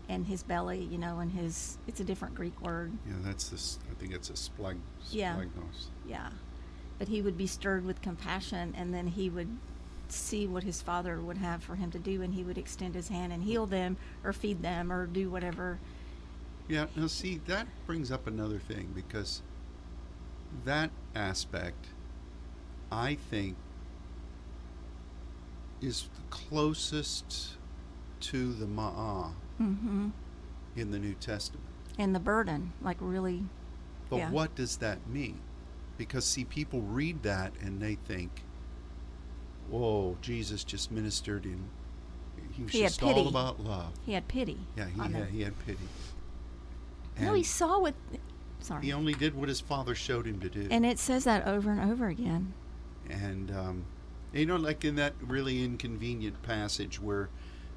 [0.08, 2.92] and his belly, you know, and his, it's a different Greek word.
[3.06, 3.78] yeah, that's this.
[3.90, 4.76] I think it's a splag,
[5.10, 5.36] Yeah.
[5.36, 5.86] splagnos.
[6.06, 6.30] Yeah.
[6.98, 9.48] But he would be stirred with compassion and then he would
[10.08, 13.08] see what his father would have for him to do and he would extend his
[13.08, 15.78] hand and heal them or feed them or do whatever.
[16.68, 19.42] Yeah, now see, that brings up another thing because
[20.64, 21.86] that aspect,
[22.90, 23.56] I think,
[25.80, 27.50] is the closest
[28.20, 30.08] to the Ma'ah hmm
[30.76, 31.64] in the New Testament.
[31.98, 33.44] And the burden, like really,
[34.08, 34.30] But Yeah.
[34.30, 35.40] what does that mean?
[35.98, 38.42] Because, see, people read that and they think,
[39.68, 41.64] whoa, Jesus just ministered in.
[42.52, 43.92] He was He just all about love.
[44.06, 44.58] he had pity.
[44.76, 45.28] Yeah, he had, them.
[45.30, 45.88] he had pity.
[47.20, 47.94] No, he saw what.
[48.60, 48.84] Sorry.
[48.86, 50.66] he only did what his father showed him to do.
[50.70, 52.52] and it says that over and over again.
[53.10, 53.84] and um,
[54.32, 57.28] you know like in that really inconvenient passage where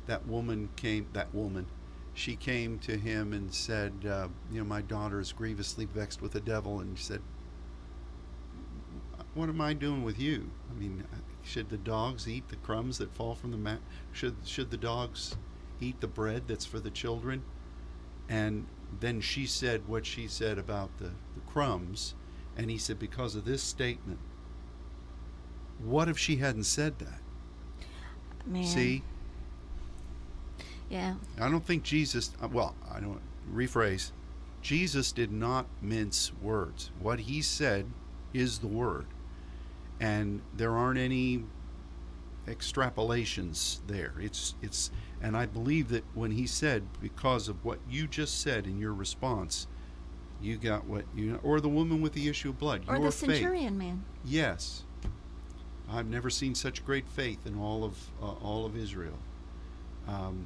[0.08, 1.66] that woman came that woman
[2.14, 6.32] she came to him and said uh, you know my daughter is grievously vexed with
[6.32, 7.22] the devil and she said
[9.34, 11.04] what am i doing with you i mean
[11.43, 13.80] should the dogs eat the crumbs that fall from the mat
[14.12, 15.38] should should the dogs
[15.80, 17.41] eat the bread that's for the children
[18.30, 18.66] and
[18.99, 22.14] then she said what she said about the, the crumbs
[22.58, 24.20] and he said because of this statement
[25.84, 27.20] what if she hadn't said that?
[28.45, 28.64] Man.
[28.64, 29.04] See,
[30.92, 31.16] Yeah.
[31.39, 33.22] I don't think Jesus, uh, well, I don't
[33.52, 34.12] rephrase.
[34.62, 36.92] Jesus did not mince words.
[37.00, 37.86] What he said
[38.34, 39.08] is the word.
[40.00, 41.44] And there aren't any
[42.48, 44.14] extrapolations there.
[44.20, 48.66] It's it's and I believe that when he said because of what you just said
[48.66, 49.68] in your response,
[50.42, 53.32] you got what you or the woman with the issue of blood, Or the faith.
[53.36, 54.04] centurion man.
[54.26, 54.84] Yes,
[55.89, 59.18] I've never seen such great faith in all of uh, all of Israel.
[60.08, 60.46] Um,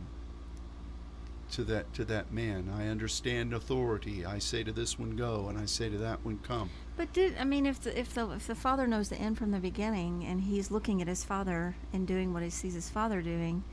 [1.51, 4.25] to that to that man, I understand authority.
[4.25, 6.69] I say to this one go, and I say to that one come.
[6.97, 9.51] But did I mean if the if the if the father knows the end from
[9.51, 13.21] the beginning and he's looking at his father and doing what he sees his father
[13.21, 13.63] doing,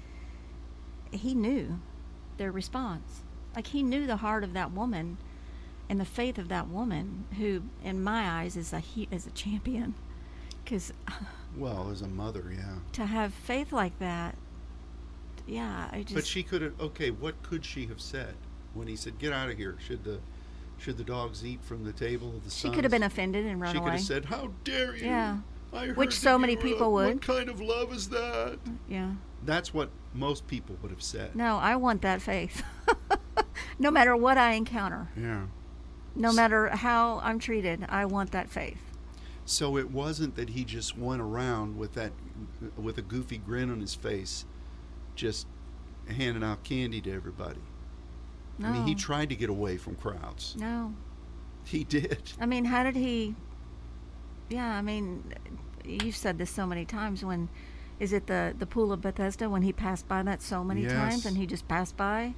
[1.10, 1.80] he knew
[2.36, 3.22] their response.
[3.54, 5.18] Like he knew the heart of that woman
[5.88, 9.30] and the faith of that woman who in my eyes is a he is a
[9.30, 9.94] champion.
[10.66, 10.92] Cuz
[11.56, 12.76] Well, as a mother, yeah.
[12.92, 14.36] to have faith like that
[15.46, 16.80] yeah, I just But she could have.
[16.80, 18.34] Okay, what could she have said
[18.74, 19.76] when he said, "Get out of here"?
[19.86, 20.20] Should the
[20.78, 23.60] should the dogs eat from the table of the she could have been offended and
[23.60, 25.38] run She could have said, "How dare you!" Yeah.
[25.72, 27.14] I heard Which that so you many were people a- would.
[27.14, 28.58] What kind of love is that?
[28.88, 29.12] yeah.
[29.44, 31.34] That's what most people would have said.
[31.34, 32.62] No, I want that faith.
[33.78, 35.08] no matter what I encounter.
[35.16, 35.46] Yeah.
[36.14, 38.78] No matter how I'm treated, I want that faith.
[39.46, 42.12] So it wasn't that he just went around with that
[42.76, 44.44] with a goofy grin on his face,
[45.14, 45.46] just
[46.08, 47.60] handing out candy to everybody.
[48.58, 48.68] No.
[48.68, 50.56] I mean, he tried to get away from crowds.
[50.58, 50.94] no.
[51.64, 52.32] He did.
[52.40, 53.36] I mean, how did he?
[54.50, 55.32] Yeah, I mean,
[55.84, 57.24] you've said this so many times.
[57.24, 57.48] When
[58.00, 59.48] is it the the pool of Bethesda?
[59.48, 62.34] When he passed by that so many times, and he just passed by.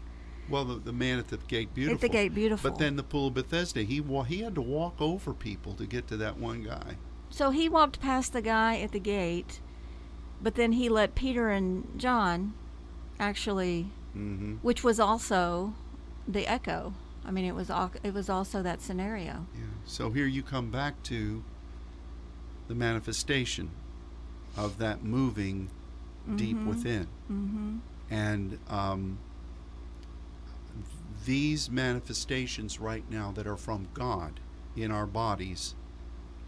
[0.51, 1.95] Well, the, the man at the gate, beautiful.
[1.95, 2.68] At the gate, beautiful.
[2.70, 5.87] But then the pool of Bethesda, he wa- he had to walk over people to
[5.87, 6.99] get to that one guy.
[7.31, 9.61] So he walked past the guy at the gate,
[10.43, 12.53] but then he let Peter and John
[13.19, 13.87] actually,
[14.17, 14.55] Mm-hmm.
[14.62, 15.75] which was also
[16.29, 16.95] the echo.
[17.25, 19.47] I mean, it was al- it was also that scenario.
[19.55, 19.65] Yeah.
[19.87, 21.43] So here you come back to
[22.69, 23.71] the manifestation
[24.57, 25.69] of that moving
[26.37, 26.67] deep Mhm.
[26.67, 27.09] within.
[27.31, 27.77] Mm-hmm.
[28.11, 29.19] And um,
[31.25, 34.41] these manifestations right now that are from God
[34.77, 35.75] in our bodies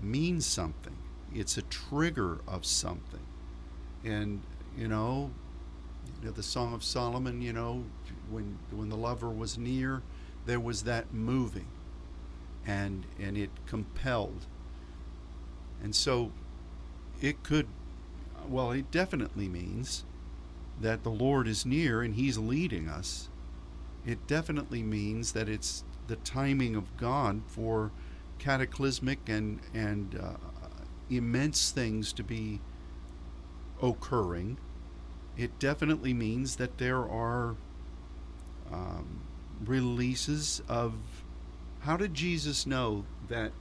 [0.00, 0.96] mean something.
[1.34, 3.26] It's a trigger of something.
[4.04, 4.42] And,
[4.76, 5.30] you know,
[6.20, 7.84] you know, the Song of Solomon, you know,
[8.30, 10.02] when when the lover was near,
[10.46, 11.66] there was that moving
[12.66, 14.46] and and it compelled.
[15.82, 16.32] And so
[17.20, 17.66] it could
[18.48, 20.04] well, it definitely means
[20.80, 23.28] that the Lord is near and He's leading us.
[24.04, 27.90] It definitely means that it's the timing of God for
[28.38, 30.36] cataclysmic and and uh,
[31.10, 32.60] immense things to be
[33.82, 34.58] occurring.
[35.36, 37.56] It definitely means that there are
[38.72, 39.20] um,
[39.64, 40.94] releases of.
[41.80, 43.52] How did Jesus know that?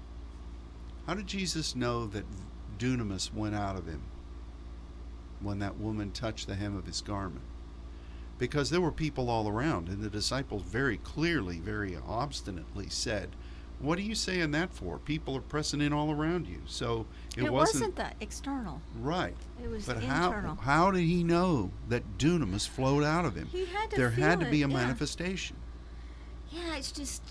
[1.06, 2.26] How did Jesus know that
[2.80, 4.02] dunamis went out of him
[5.42, 7.46] when that woman touched the hem of his garment?
[8.38, 13.30] Because there were people all around, and the disciples very clearly, very obstinately said,
[13.80, 14.98] "What are you saying that for?
[15.00, 17.06] People are pressing in all around you." So
[17.38, 18.82] it, It, wasn't, that external.
[19.00, 19.36] right.
[19.64, 20.56] It was But internal.
[20.56, 23.48] how how did he know that dunamis flowed out of him?
[23.52, 24.76] He had to there had to be it, a yeah.
[24.76, 25.58] manifestation.
[26.52, 27.22] Yeah, it's just.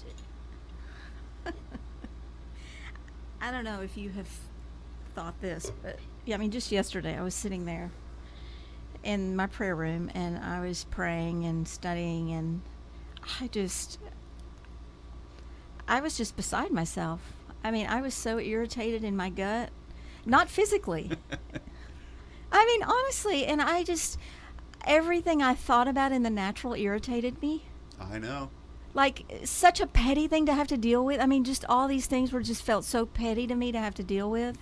[3.40, 4.28] I don't know if you have
[5.14, 7.90] thought this, but yeah, I mean, just yesterday I was sitting there
[9.02, 12.62] in my prayer room and I was praying and studying, and
[13.40, 13.98] I just.
[15.86, 17.20] I was just beside myself.
[17.62, 19.70] I mean, I was so irritated in my gut.
[20.26, 21.10] Not physically.
[22.52, 24.18] I mean, honestly, and I just.
[24.86, 27.64] Everything I thought about in the natural irritated me
[27.98, 28.50] I know.
[28.92, 31.20] like such a petty thing to have to deal with.
[31.20, 33.94] I mean, just all these things were just felt so petty to me to have
[33.94, 34.58] to deal with,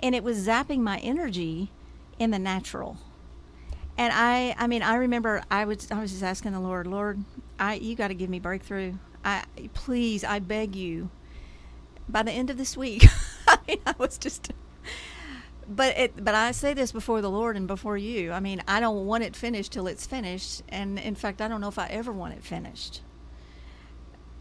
[0.00, 1.72] and it was zapping my energy
[2.20, 2.98] in the natural.
[3.96, 7.24] And I, I mean, I remember I was, I was just asking the Lord, Lord,
[7.58, 8.94] I, you got to give me breakthrough.
[9.28, 11.10] I, please, I beg you.
[12.08, 13.04] By the end of this week,
[13.48, 14.52] I mean, I was just.
[15.68, 18.32] But it, but I say this before the Lord and before you.
[18.32, 21.60] I mean, I don't want it finished till it's finished, and in fact, I don't
[21.60, 23.02] know if I ever want it finished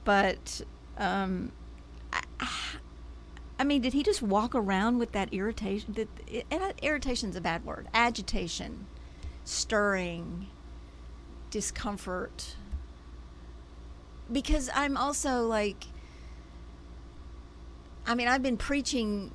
[0.07, 0.61] but
[0.97, 1.51] um,
[2.13, 2.21] I,
[3.59, 5.95] I mean, did he just walk around with that irritation?
[5.95, 6.07] That
[6.49, 7.89] and irritation's a bad word.
[7.93, 8.85] Agitation,
[9.43, 10.47] stirring,
[11.51, 12.55] discomfort.
[14.31, 15.85] Because I'm also like,
[18.05, 19.31] I mean, I've been preaching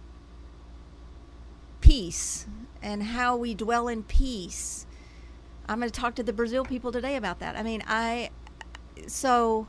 [1.80, 2.46] peace
[2.82, 4.86] and how we dwell in peace.
[5.68, 7.56] I'm going to talk to the Brazil people today about that.
[7.56, 8.30] I mean, I
[9.06, 9.66] so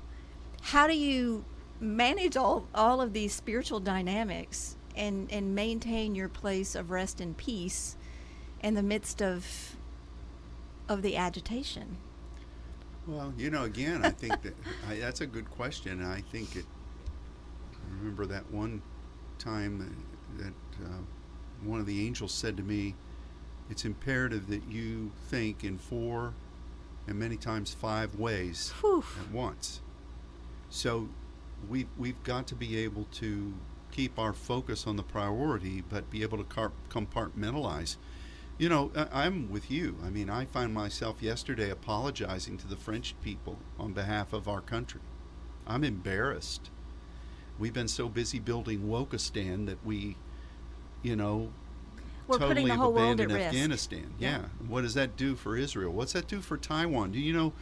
[0.61, 1.45] how do you
[1.79, 7.35] manage all all of these spiritual dynamics and and maintain your place of rest and
[7.35, 7.97] peace
[8.61, 9.75] in the midst of
[10.87, 11.97] of the agitation
[13.07, 14.53] Well, you know, again, I think that
[14.89, 16.03] I, that's a good question.
[16.03, 16.65] I think it.
[17.73, 18.81] I remember that one
[19.39, 19.95] time
[20.37, 20.89] that, uh,
[21.63, 22.95] one of the angels said to me,
[23.69, 26.33] "It's imperative that you think in four,
[27.07, 29.03] and many times five ways Whew.
[29.19, 29.81] at once."
[30.69, 31.09] So,
[31.69, 33.53] we we've got to be able to
[33.91, 37.97] keep our focus on the priority, but be able to car- compartmentalize.
[38.57, 39.97] You know, I, I'm with you.
[40.03, 44.61] I mean, I find myself yesterday apologizing to the French people on behalf of our
[44.61, 45.01] country.
[45.65, 46.69] I'm embarrassed.
[47.59, 50.17] We've been so busy building Wokistan that we,
[51.01, 51.51] you know,
[52.27, 53.41] We're totally putting the have whole world abandoned.
[53.41, 54.13] Afghanistan.
[54.19, 54.29] Yeah.
[54.29, 54.45] Yeah.
[54.67, 55.91] What does that do for Israel?
[55.91, 57.11] What's that do for Taiwan?
[57.11, 57.53] Do you know,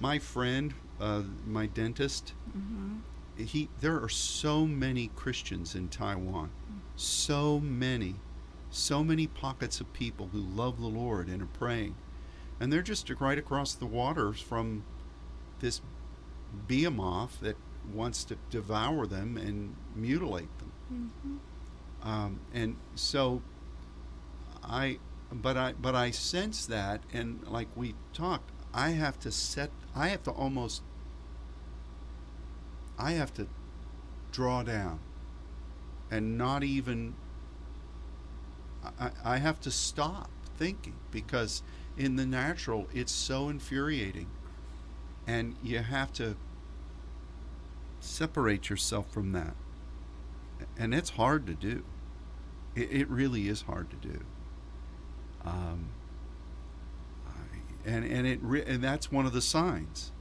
[0.00, 2.96] my friend, uh, my dentist, hmm
[3.36, 6.50] he there are so many Christians in Taiwan,
[6.96, 8.16] so many,
[8.70, 11.94] so many pockets of people who love the Lord and are praying,
[12.58, 14.84] and they're just right across the waters from
[15.60, 15.80] this
[16.66, 17.56] behemoth that
[17.92, 21.12] wants to devour them and mutilate them.
[21.22, 23.42] hmm Um, and so
[24.62, 24.98] I,
[25.32, 30.08] but I, but I sense that, and like we talked, I have to set, I
[30.08, 30.82] have to almost,
[32.98, 33.48] I have to
[34.32, 35.00] draw down
[36.10, 37.14] and not even,
[38.98, 41.62] I, I have to stop thinking because
[41.96, 44.28] in the natural it's so infuriating.
[45.26, 46.36] And you have to
[48.00, 49.54] separate yourself from that.
[50.76, 51.84] And it's hard to do.
[52.74, 54.20] It, it really is hard to do.
[55.44, 55.90] Um,
[57.84, 60.12] and and it re- and that's one of the signs.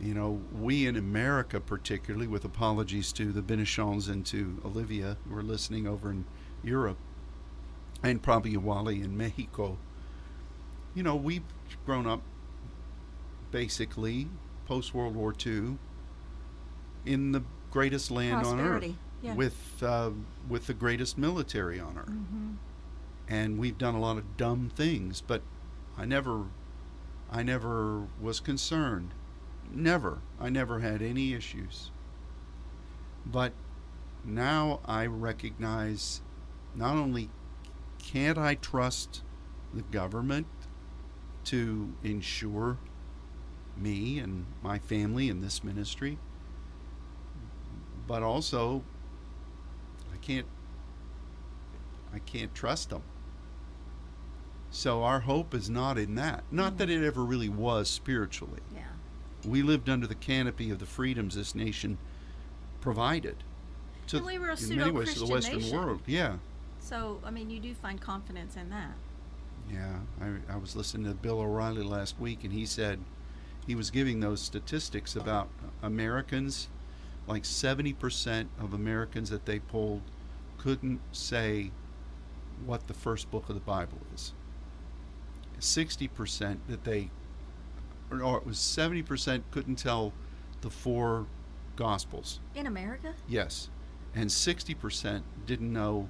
[0.00, 5.36] You know, we in America, particularly, with apologies to the Benichons and to Olivia, who
[5.36, 6.26] are listening over in
[6.62, 6.98] Europe,
[8.02, 9.78] and probably a Wally in Mexico.
[10.94, 11.42] You know, we've
[11.84, 12.22] grown up
[13.50, 14.28] basically
[14.66, 15.78] post World War II
[17.04, 18.92] in the greatest land on earth
[19.22, 19.34] yeah.
[19.34, 20.10] with uh,
[20.48, 22.52] with the greatest military on earth, Mm-hmm.
[23.28, 25.20] and we've done a lot of dumb things.
[25.20, 25.42] But
[25.96, 26.44] I never,
[27.30, 29.12] I never was concerned.
[29.72, 30.18] Never.
[30.40, 31.90] I never had any issues.
[33.24, 33.52] But
[34.24, 36.20] now I recognize
[36.74, 37.30] not only
[38.12, 39.22] can't I trust
[39.74, 40.46] the government
[41.44, 42.78] to ensure
[43.76, 46.18] me and my family in this ministry,
[48.06, 48.82] but also
[50.12, 50.46] I can't
[52.14, 53.02] I can't trust them.
[54.70, 56.44] So our hope is not in that.
[56.50, 58.60] Not that it ever really was spiritually.
[58.74, 58.82] Yeah.
[59.44, 61.98] We lived under the canopy of the freedoms this nation
[62.80, 63.36] provided.
[64.08, 65.76] To, And we were a in many ways to the Western nation.
[65.76, 66.00] world.
[66.06, 66.36] Yeah.
[66.86, 68.92] So, I mean, you do find confidence in that.
[69.68, 73.00] Yeah, I, I was listening to Bill O'Reilly last week, and he said
[73.66, 75.48] he was giving those statistics about
[75.82, 76.68] Americans.
[77.26, 80.02] Like 70% of Americans that they polled
[80.58, 81.72] couldn't say
[82.64, 84.32] what the first book of the Bible is.
[85.58, 87.10] 60% that they,
[88.12, 90.12] or, or it was 70% couldn't tell
[90.60, 91.26] the four
[91.74, 92.38] Gospels.
[92.54, 93.12] In America?
[93.28, 93.70] Yes.
[94.14, 96.08] And 60% didn't know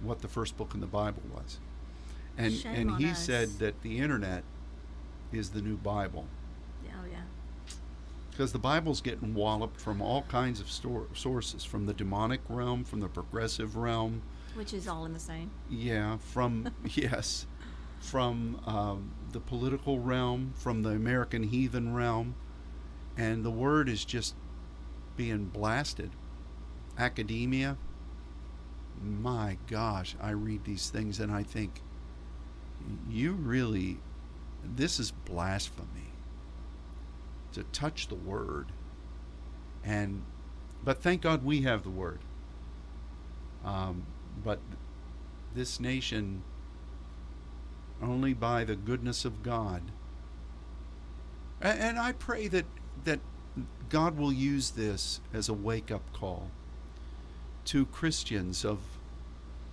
[0.00, 1.58] what the first book in the Bible was.
[2.36, 3.24] And Shame and he us.
[3.24, 4.44] said that the internet
[5.32, 6.26] is the new Bible
[6.86, 7.22] Oh, yeah.
[8.30, 12.84] because the Bible's getting walloped from all kinds of stor- sources from the demonic realm,
[12.84, 14.22] from the progressive realm,
[14.54, 15.50] Which is all in the same.
[15.68, 17.46] yeah, from yes,
[18.00, 22.34] from um, the political realm, from the American heathen realm,
[23.16, 24.34] and the word is just
[25.16, 26.10] being blasted.
[26.96, 27.76] Academia.
[29.02, 31.82] My gosh, I read these things and I think,
[33.08, 33.98] you really,
[34.64, 35.88] this is blasphemy.
[37.52, 38.66] To touch the word,
[39.82, 40.22] and
[40.84, 42.20] but thank God we have the word.
[43.64, 44.04] Um,
[44.44, 44.60] but
[45.54, 46.42] this nation,
[48.02, 49.82] only by the goodness of God.
[51.62, 52.66] A- And I pray that
[53.04, 53.20] that
[53.88, 56.50] God will use this as a wake-up call
[57.68, 58.78] to Christians of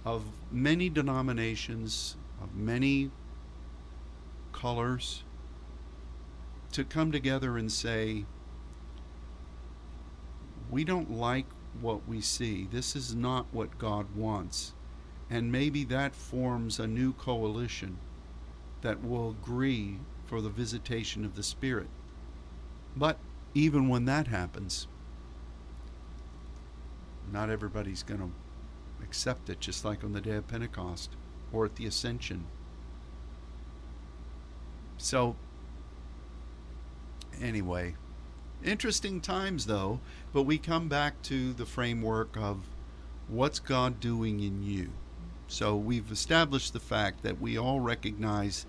[0.06, 3.10] of many denominations, of many
[4.54, 5.24] colors,
[6.72, 8.26] to come together and say,
[10.70, 11.48] we don't like
[11.82, 12.68] what we see.
[12.72, 14.74] This is not what God wants.
[15.30, 17.98] And maybe that forms a new coalition
[18.82, 21.88] that will agree for the visitation of the Spirit.
[22.96, 23.18] But
[23.56, 24.88] even when that happens,
[27.32, 28.32] not everybody's going to
[29.04, 31.12] accept it, just like on the day of Pentecost
[31.52, 32.46] or at the Ascension.
[34.98, 35.36] So,
[37.42, 37.96] anyway,
[38.64, 40.00] interesting times though,
[40.34, 42.66] but we come back to the framework of
[43.28, 44.90] what's God doing in you.
[45.48, 48.66] So, we've established the fact that we all recognize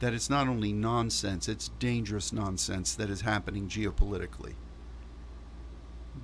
[0.00, 4.54] that it's not only nonsense, it's dangerous nonsense that is happening geopolitically.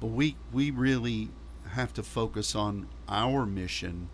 [0.01, 1.30] But we, we really
[1.70, 4.08] have to focus on our mission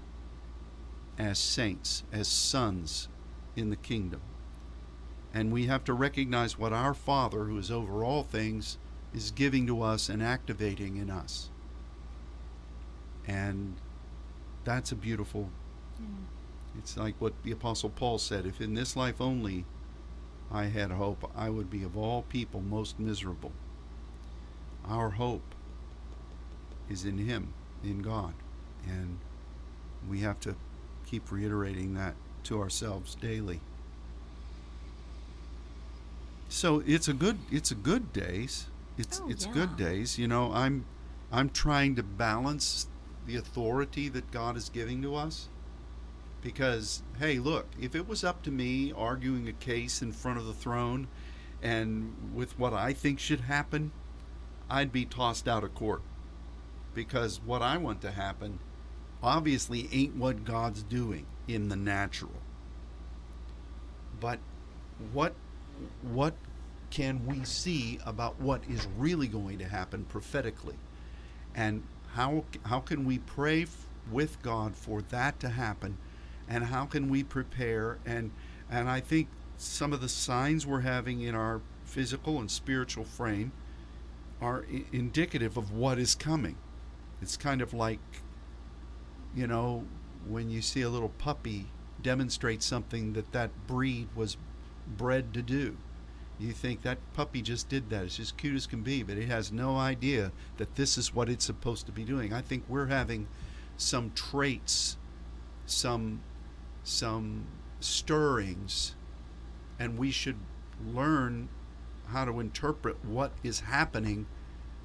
[1.18, 3.08] as saints, as sons
[3.56, 4.20] in the kingdom.
[5.34, 8.78] And we have to recognize what our Father, who is over all things,
[9.14, 11.50] is giving to us and activating in us.
[13.26, 13.76] And
[14.64, 15.50] that's a beautiful
[16.78, 19.64] it's like what the Apostle Paul said if in this life only
[20.50, 23.52] I had hope, I would be of all people most miserable.
[24.86, 25.51] Our hope
[26.92, 28.34] is in Him, in God.
[28.86, 29.18] And
[30.08, 30.54] we have to
[31.06, 32.14] keep reiterating that
[32.44, 33.60] to ourselves daily.
[36.48, 38.66] So it's a good it's a good days.
[38.98, 39.52] It's Oh, it's yeah.
[39.52, 40.18] good days.
[40.18, 40.84] You know, I'm
[41.32, 42.86] I'm trying to balance
[43.26, 45.48] the authority that God is giving to us
[46.42, 50.44] because hey look if it was up to me arguing a case in front of
[50.46, 51.06] the throne
[51.62, 53.92] and with what i think should happen
[54.68, 56.02] i'd be tossed out of court
[56.94, 58.58] because what i want to happen
[59.22, 62.32] obviously ain't what god's doing in the natural.
[64.20, 64.38] But
[65.12, 65.34] what
[66.02, 66.34] what
[66.90, 70.76] can we see about what is really going to happen prophetically?
[71.54, 71.82] And
[72.14, 75.98] how how can we pray f- with God for that to happen?
[76.48, 77.98] And how can we prepare?
[78.04, 78.30] And
[78.70, 83.52] and I think some of the signs we're having in our physical and spiritual frame
[84.40, 86.56] are I- indicative of what is coming.
[87.22, 88.00] It's kind of like,
[89.34, 89.84] you know,
[90.28, 91.66] when you see a little puppy
[92.02, 94.36] demonstrate something that that breed was
[94.86, 95.76] bred to do.
[96.38, 98.04] You think that puppy just did that.
[98.04, 101.28] It's just cute as can be, but it has no idea that this is what
[101.28, 102.32] it's supposed to be doing.
[102.32, 103.28] I think we're having
[103.76, 104.96] some traits,
[105.66, 106.20] some
[106.82, 107.46] some
[107.78, 108.96] stirrings,
[109.78, 110.38] and we should
[110.84, 111.48] learn
[112.08, 114.26] how to interpret what is happening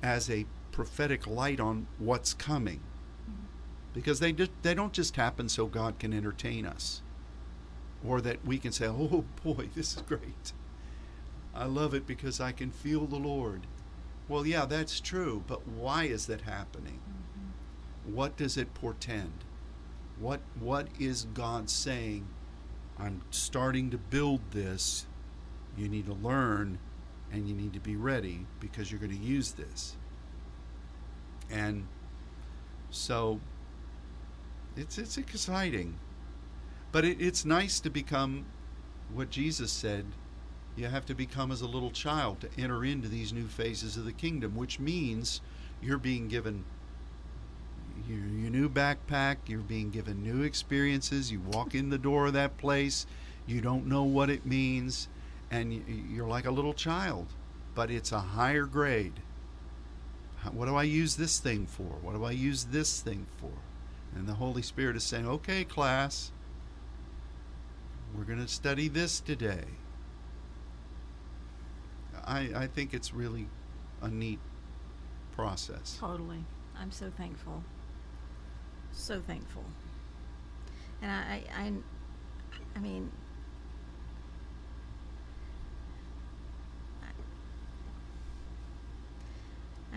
[0.03, 0.45] as a
[0.77, 2.79] prophetic light on what's coming.
[3.95, 7.01] Because they just they don't just happen so God can entertain us.
[8.05, 10.53] Or that we can say, "Oh boy, this is great."
[11.55, 13.65] I love it because I can feel the Lord.
[14.29, 16.99] Well, yeah, that's true, but why is that happening?
[16.99, 18.13] Mm-hmm.
[18.13, 19.45] What does it portend?
[20.19, 22.27] What what is God saying?
[22.99, 25.07] I'm starting to build this.
[25.75, 26.77] You need to learn
[27.31, 29.96] and you need to be ready because you're going to use this.
[31.49, 31.87] And
[32.89, 33.39] so
[34.75, 35.97] it's it's exciting.
[36.91, 38.45] But it, it's nice to become
[39.13, 40.05] what Jesus said
[40.77, 44.05] you have to become as a little child to enter into these new phases of
[44.05, 45.41] the kingdom, which means
[45.81, 46.63] you're being given
[48.07, 51.31] your, your new backpack, you're being given new experiences.
[51.31, 53.07] You walk in the door of that place,
[53.47, 55.07] you don't know what it means,
[55.49, 57.25] and you, you're like a little child,
[57.73, 59.13] but it's a higher grade.
[60.53, 61.83] What do I use this thing for?
[62.01, 63.51] What do I use this thing for?
[64.15, 66.31] And the Holy Spirit is saying, okay, class,
[68.15, 69.65] we're going to study this today.
[72.25, 73.47] I, I think it's really
[74.01, 74.39] a neat
[75.33, 75.97] process.
[75.99, 76.43] Totally.
[76.79, 77.63] I'm so thankful.
[78.91, 79.63] So thankful.
[81.01, 81.71] And I, I,
[82.75, 83.11] I mean,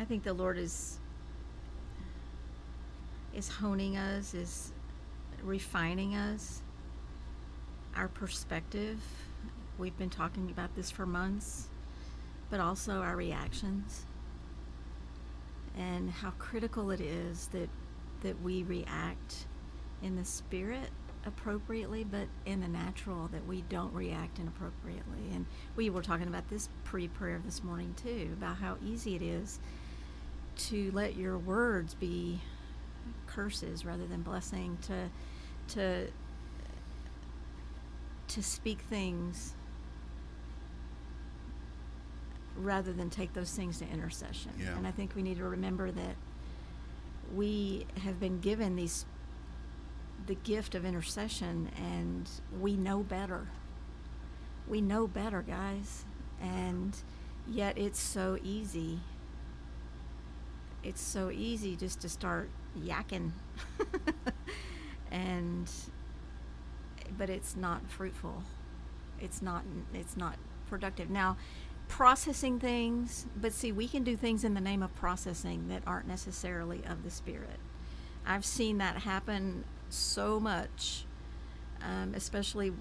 [0.01, 0.99] I think the Lord is
[3.35, 4.73] is honing us, is
[5.43, 6.63] refining us,
[7.95, 8.99] our perspective.
[9.77, 11.69] We've been talking about this for months,
[12.49, 14.07] but also our reactions
[15.77, 17.69] and how critical it is that
[18.23, 19.45] that we react
[20.03, 20.89] in the spirit
[21.27, 25.45] appropriately but in the natural that we don't react inappropriately and
[25.77, 29.61] we were talking about this pre-prayer this morning too about how easy it is
[30.69, 32.41] to let your words be
[33.27, 35.09] curses rather than blessing to
[35.69, 36.09] to
[38.29, 39.55] to speak things
[42.57, 44.53] rather than take those things to intercession.
[44.59, 44.77] Yeah.
[44.77, 46.17] And I think we need to remember that
[47.35, 49.05] we have been given these
[50.27, 52.29] the gift of intercession and
[52.61, 53.49] we know better.
[54.69, 56.05] We know better, guys.
[56.41, 56.97] And
[57.49, 59.01] yet it's so easy.
[60.83, 63.33] It's so easy just to start yakking.
[65.11, 65.71] and
[67.19, 68.43] but it's not fruitful.
[69.21, 70.37] It's not it's not
[70.69, 71.11] productive.
[71.11, 71.37] Now,
[71.89, 76.07] processing things, but see, we can do things in the name of processing that aren't
[76.07, 77.59] necessarily of the spirit.
[78.25, 81.05] I've seen that happen so much,
[81.83, 82.73] um, especially.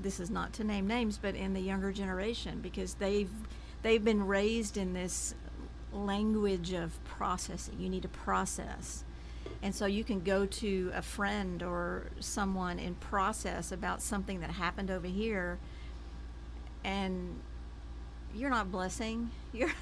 [0.00, 3.30] This is not to name names, but in the younger generation, because they've
[3.82, 5.34] they've been raised in this
[5.92, 7.76] language of processing.
[7.80, 9.04] You need to process.
[9.62, 14.50] And so you can go to a friend or someone and process about something that
[14.50, 15.58] happened over here
[16.84, 17.40] and
[18.34, 19.30] you're not blessing.
[19.52, 19.72] You're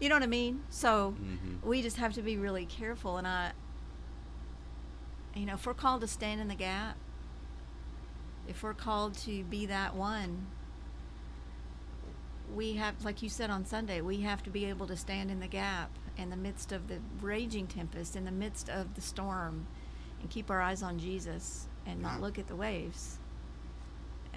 [0.00, 0.62] you know what I mean?
[0.70, 1.62] So Mhm.
[1.62, 3.52] we just have to be really careful and I
[5.34, 6.96] you know, if we're called to stand in the gap,
[8.48, 10.46] if we're called to be that one,
[12.54, 15.40] we have like you said on Sunday, we have to be able to stand in
[15.40, 19.66] the gap in the midst of the raging tempest, in the midst of the storm
[20.20, 23.18] and keep our eyes on Jesus and not look at the waves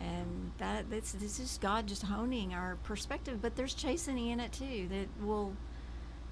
[0.01, 3.41] and that this this is God just honing our perspective.
[3.41, 5.53] But there's chastening in it too that will,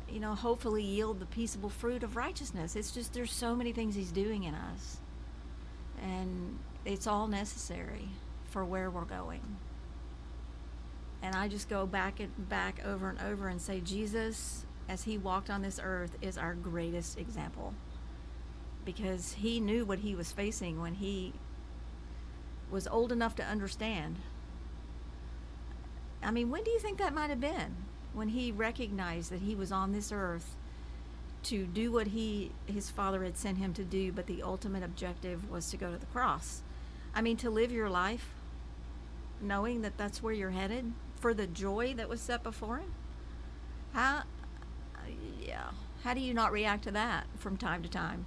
[0.09, 2.75] you know, hopefully yield the peaceable fruit of righteousness.
[2.75, 4.97] It's just there's so many things He's doing in us,
[6.01, 8.09] and it's all necessary
[8.45, 9.57] for where we're going.
[11.21, 15.17] And I just go back and back over and over and say Jesus, as He
[15.17, 17.73] walked on this earth, is our greatest example
[18.85, 21.33] because He knew what He was facing when He
[22.71, 24.17] was old enough to understand.
[26.21, 27.75] I mean, when do you think that might have been?
[28.13, 30.55] When he recognized that he was on this earth
[31.43, 35.49] to do what he his father had sent him to do, but the ultimate objective
[35.49, 36.61] was to go to the cross.
[37.15, 38.29] I mean, to live your life
[39.41, 42.93] knowing that that's where you're headed for the joy that was set before him?
[43.93, 44.23] How,
[45.41, 45.69] yeah,
[46.03, 48.25] how do you not react to that from time to time?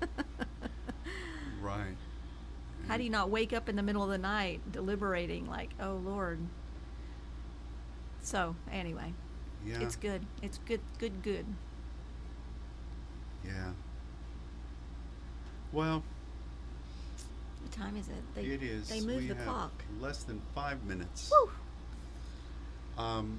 [1.60, 1.96] Right.
[2.86, 6.00] How do you not wake up in the middle of the night deliberating, like, oh
[6.04, 6.38] Lord?
[8.22, 9.12] So, anyway,
[9.66, 9.80] Yeah.
[9.80, 10.24] it's good.
[10.40, 11.44] It's good, good, good.
[13.44, 13.72] Yeah.
[15.72, 16.02] Well,
[17.62, 18.14] What time is it?
[18.34, 18.88] They, it is.
[18.88, 19.84] They moved the clock.
[20.00, 21.30] Less than five minutes.
[21.30, 21.50] Woo!
[22.98, 23.38] Um,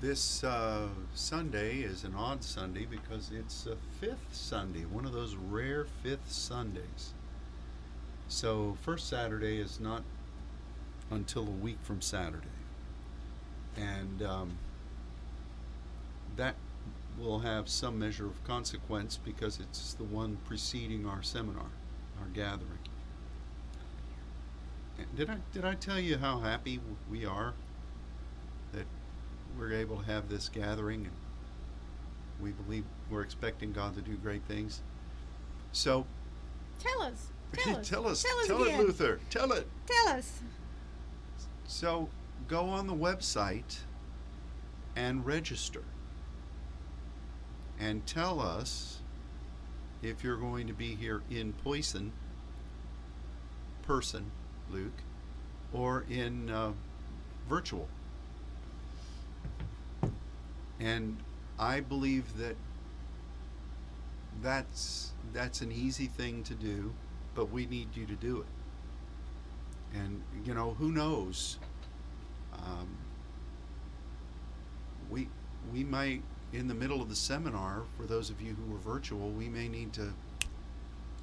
[0.00, 5.36] this uh, Sunday is an odd Sunday because it's a fifth Sunday, one of those
[5.36, 7.14] rare fifth Sundays.
[8.26, 10.02] So, first Saturday is not
[11.10, 12.46] until a week from Saturday.
[13.76, 14.58] And um,
[16.36, 16.56] that
[17.18, 21.70] will have some measure of consequence because it's the one preceding our seminar,
[22.20, 22.79] our gathering.
[25.16, 26.80] Did I did I tell you how happy
[27.10, 27.54] we are
[28.72, 28.86] that
[29.58, 31.14] we're able to have this gathering and
[32.40, 34.82] we believe we're expecting God to do great things?
[35.72, 36.06] So
[36.78, 37.28] Tell us.
[37.52, 37.88] Tell us.
[37.88, 38.80] tell us, Tell us tell again.
[38.80, 39.66] it, Luther, tell it.
[39.86, 40.40] Tell us.
[41.66, 42.08] So
[42.48, 43.78] go on the website
[44.96, 45.82] and register.
[47.78, 48.98] And tell us
[50.02, 52.12] if you're going to be here in Poison,
[53.82, 54.30] person,
[54.72, 55.02] Luke,
[55.72, 56.72] or in uh,
[57.48, 57.88] virtual.
[60.78, 61.18] And
[61.58, 62.56] I believe that
[64.42, 66.92] that's that's an easy thing to do,
[67.34, 69.98] but we need you to do it.
[69.98, 71.58] And you know, who knows?
[72.54, 72.88] Um,
[75.10, 75.28] we
[75.72, 79.30] we might in the middle of the seminar, for those of you who are virtual,
[79.30, 80.12] we may need to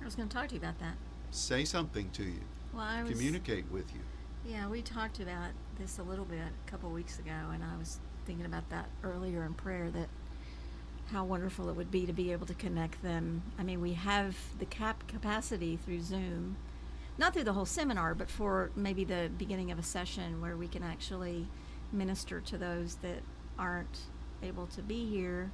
[0.01, 0.95] I was going to talk to you about that.
[1.31, 2.41] say something to you,
[2.73, 3.11] Well, I was.
[3.11, 4.01] communicate with you.
[4.45, 7.99] Yeah, we talked about this a little bit a couple weeks ago, and I was
[8.25, 10.07] thinking about that earlier in prayer that
[11.11, 13.41] how wonderful it would be to be able to connect them.
[13.57, 16.57] I mean, we have the cap capacity through Zoom,
[17.17, 20.67] not through the whole seminar, but for maybe the beginning of a session where we
[20.67, 21.47] can actually
[21.91, 23.19] minister to those that
[23.57, 23.99] aren't
[24.43, 25.49] able to be here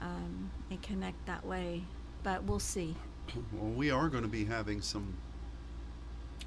[0.00, 1.82] um, and connect that way.
[2.22, 2.94] But we'll see.
[3.52, 5.14] Well, we are going to be having some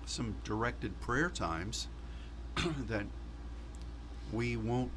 [0.05, 1.87] some directed prayer times
[2.87, 3.05] that
[4.31, 4.91] we won't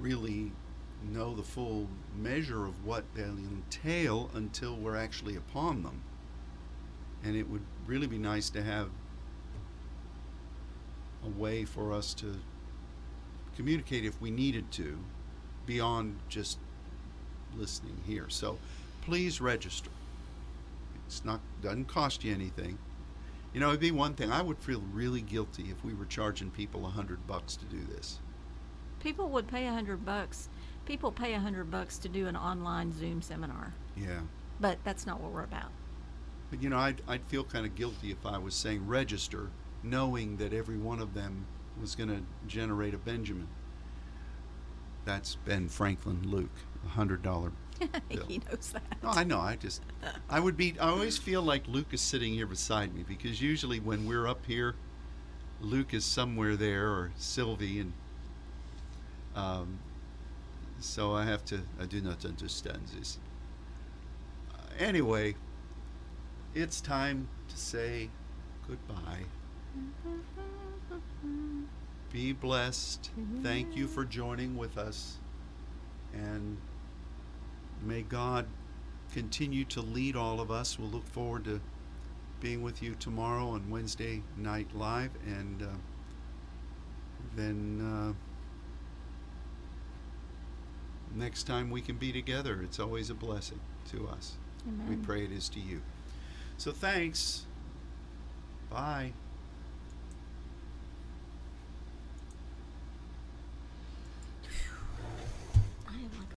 [0.00, 0.52] really
[1.02, 6.02] know the full measure of what they'll entail until we're actually upon them.
[7.24, 8.88] And it would really be nice to have
[11.24, 12.36] a way for us to
[13.56, 14.98] communicate if we needed to
[15.64, 16.58] beyond just
[17.56, 18.26] listening here.
[18.28, 18.58] So
[19.02, 19.90] please register.
[21.06, 22.78] It's not doesn't cost you anything.
[23.56, 24.30] You know, it'd be one thing.
[24.30, 27.82] I would feel really guilty if we were charging people a hundred bucks to do
[27.86, 28.18] this.
[29.00, 30.50] People would pay a hundred bucks.
[30.84, 34.20] People pay a hundred bucks to do an online Zoom seminar, Yeah.
[34.60, 35.70] but that's not what we're about.
[36.50, 39.48] But you know, I'd, I'd feel kind of guilty if I was saying register,
[39.82, 41.46] knowing that every one of them
[41.80, 43.48] was going to generate a Benjamin.
[45.06, 47.52] That's Ben Franklin Luke, a hundred dollar.
[48.28, 48.82] he knows that.
[49.02, 49.40] No, I know.
[49.40, 49.82] I just,
[50.28, 50.74] I would be.
[50.80, 54.44] I always feel like Luke is sitting here beside me because usually when we're up
[54.46, 54.74] here,
[55.60, 57.92] Luke is somewhere there or Sylvie, and
[59.34, 59.78] um,
[60.80, 61.60] so I have to.
[61.80, 63.18] I do not understand this.
[64.52, 65.34] Uh, anyway,
[66.54, 68.10] it's time to say
[68.66, 69.24] goodbye.
[72.12, 73.10] Be blessed.
[73.42, 75.18] Thank you for joining with us,
[76.14, 76.56] and
[77.82, 78.46] may God
[79.12, 80.78] continue to lead all of us.
[80.78, 81.60] We'll look forward to
[82.40, 85.66] being with you tomorrow on Wednesday Night Live, and uh,
[87.34, 88.12] then uh,
[91.18, 92.60] next time we can be together.
[92.62, 93.60] It's always a blessing
[93.90, 94.36] to us.
[94.88, 95.80] We pray it is to you.
[96.58, 97.46] So thanks.
[98.70, 99.12] Bye.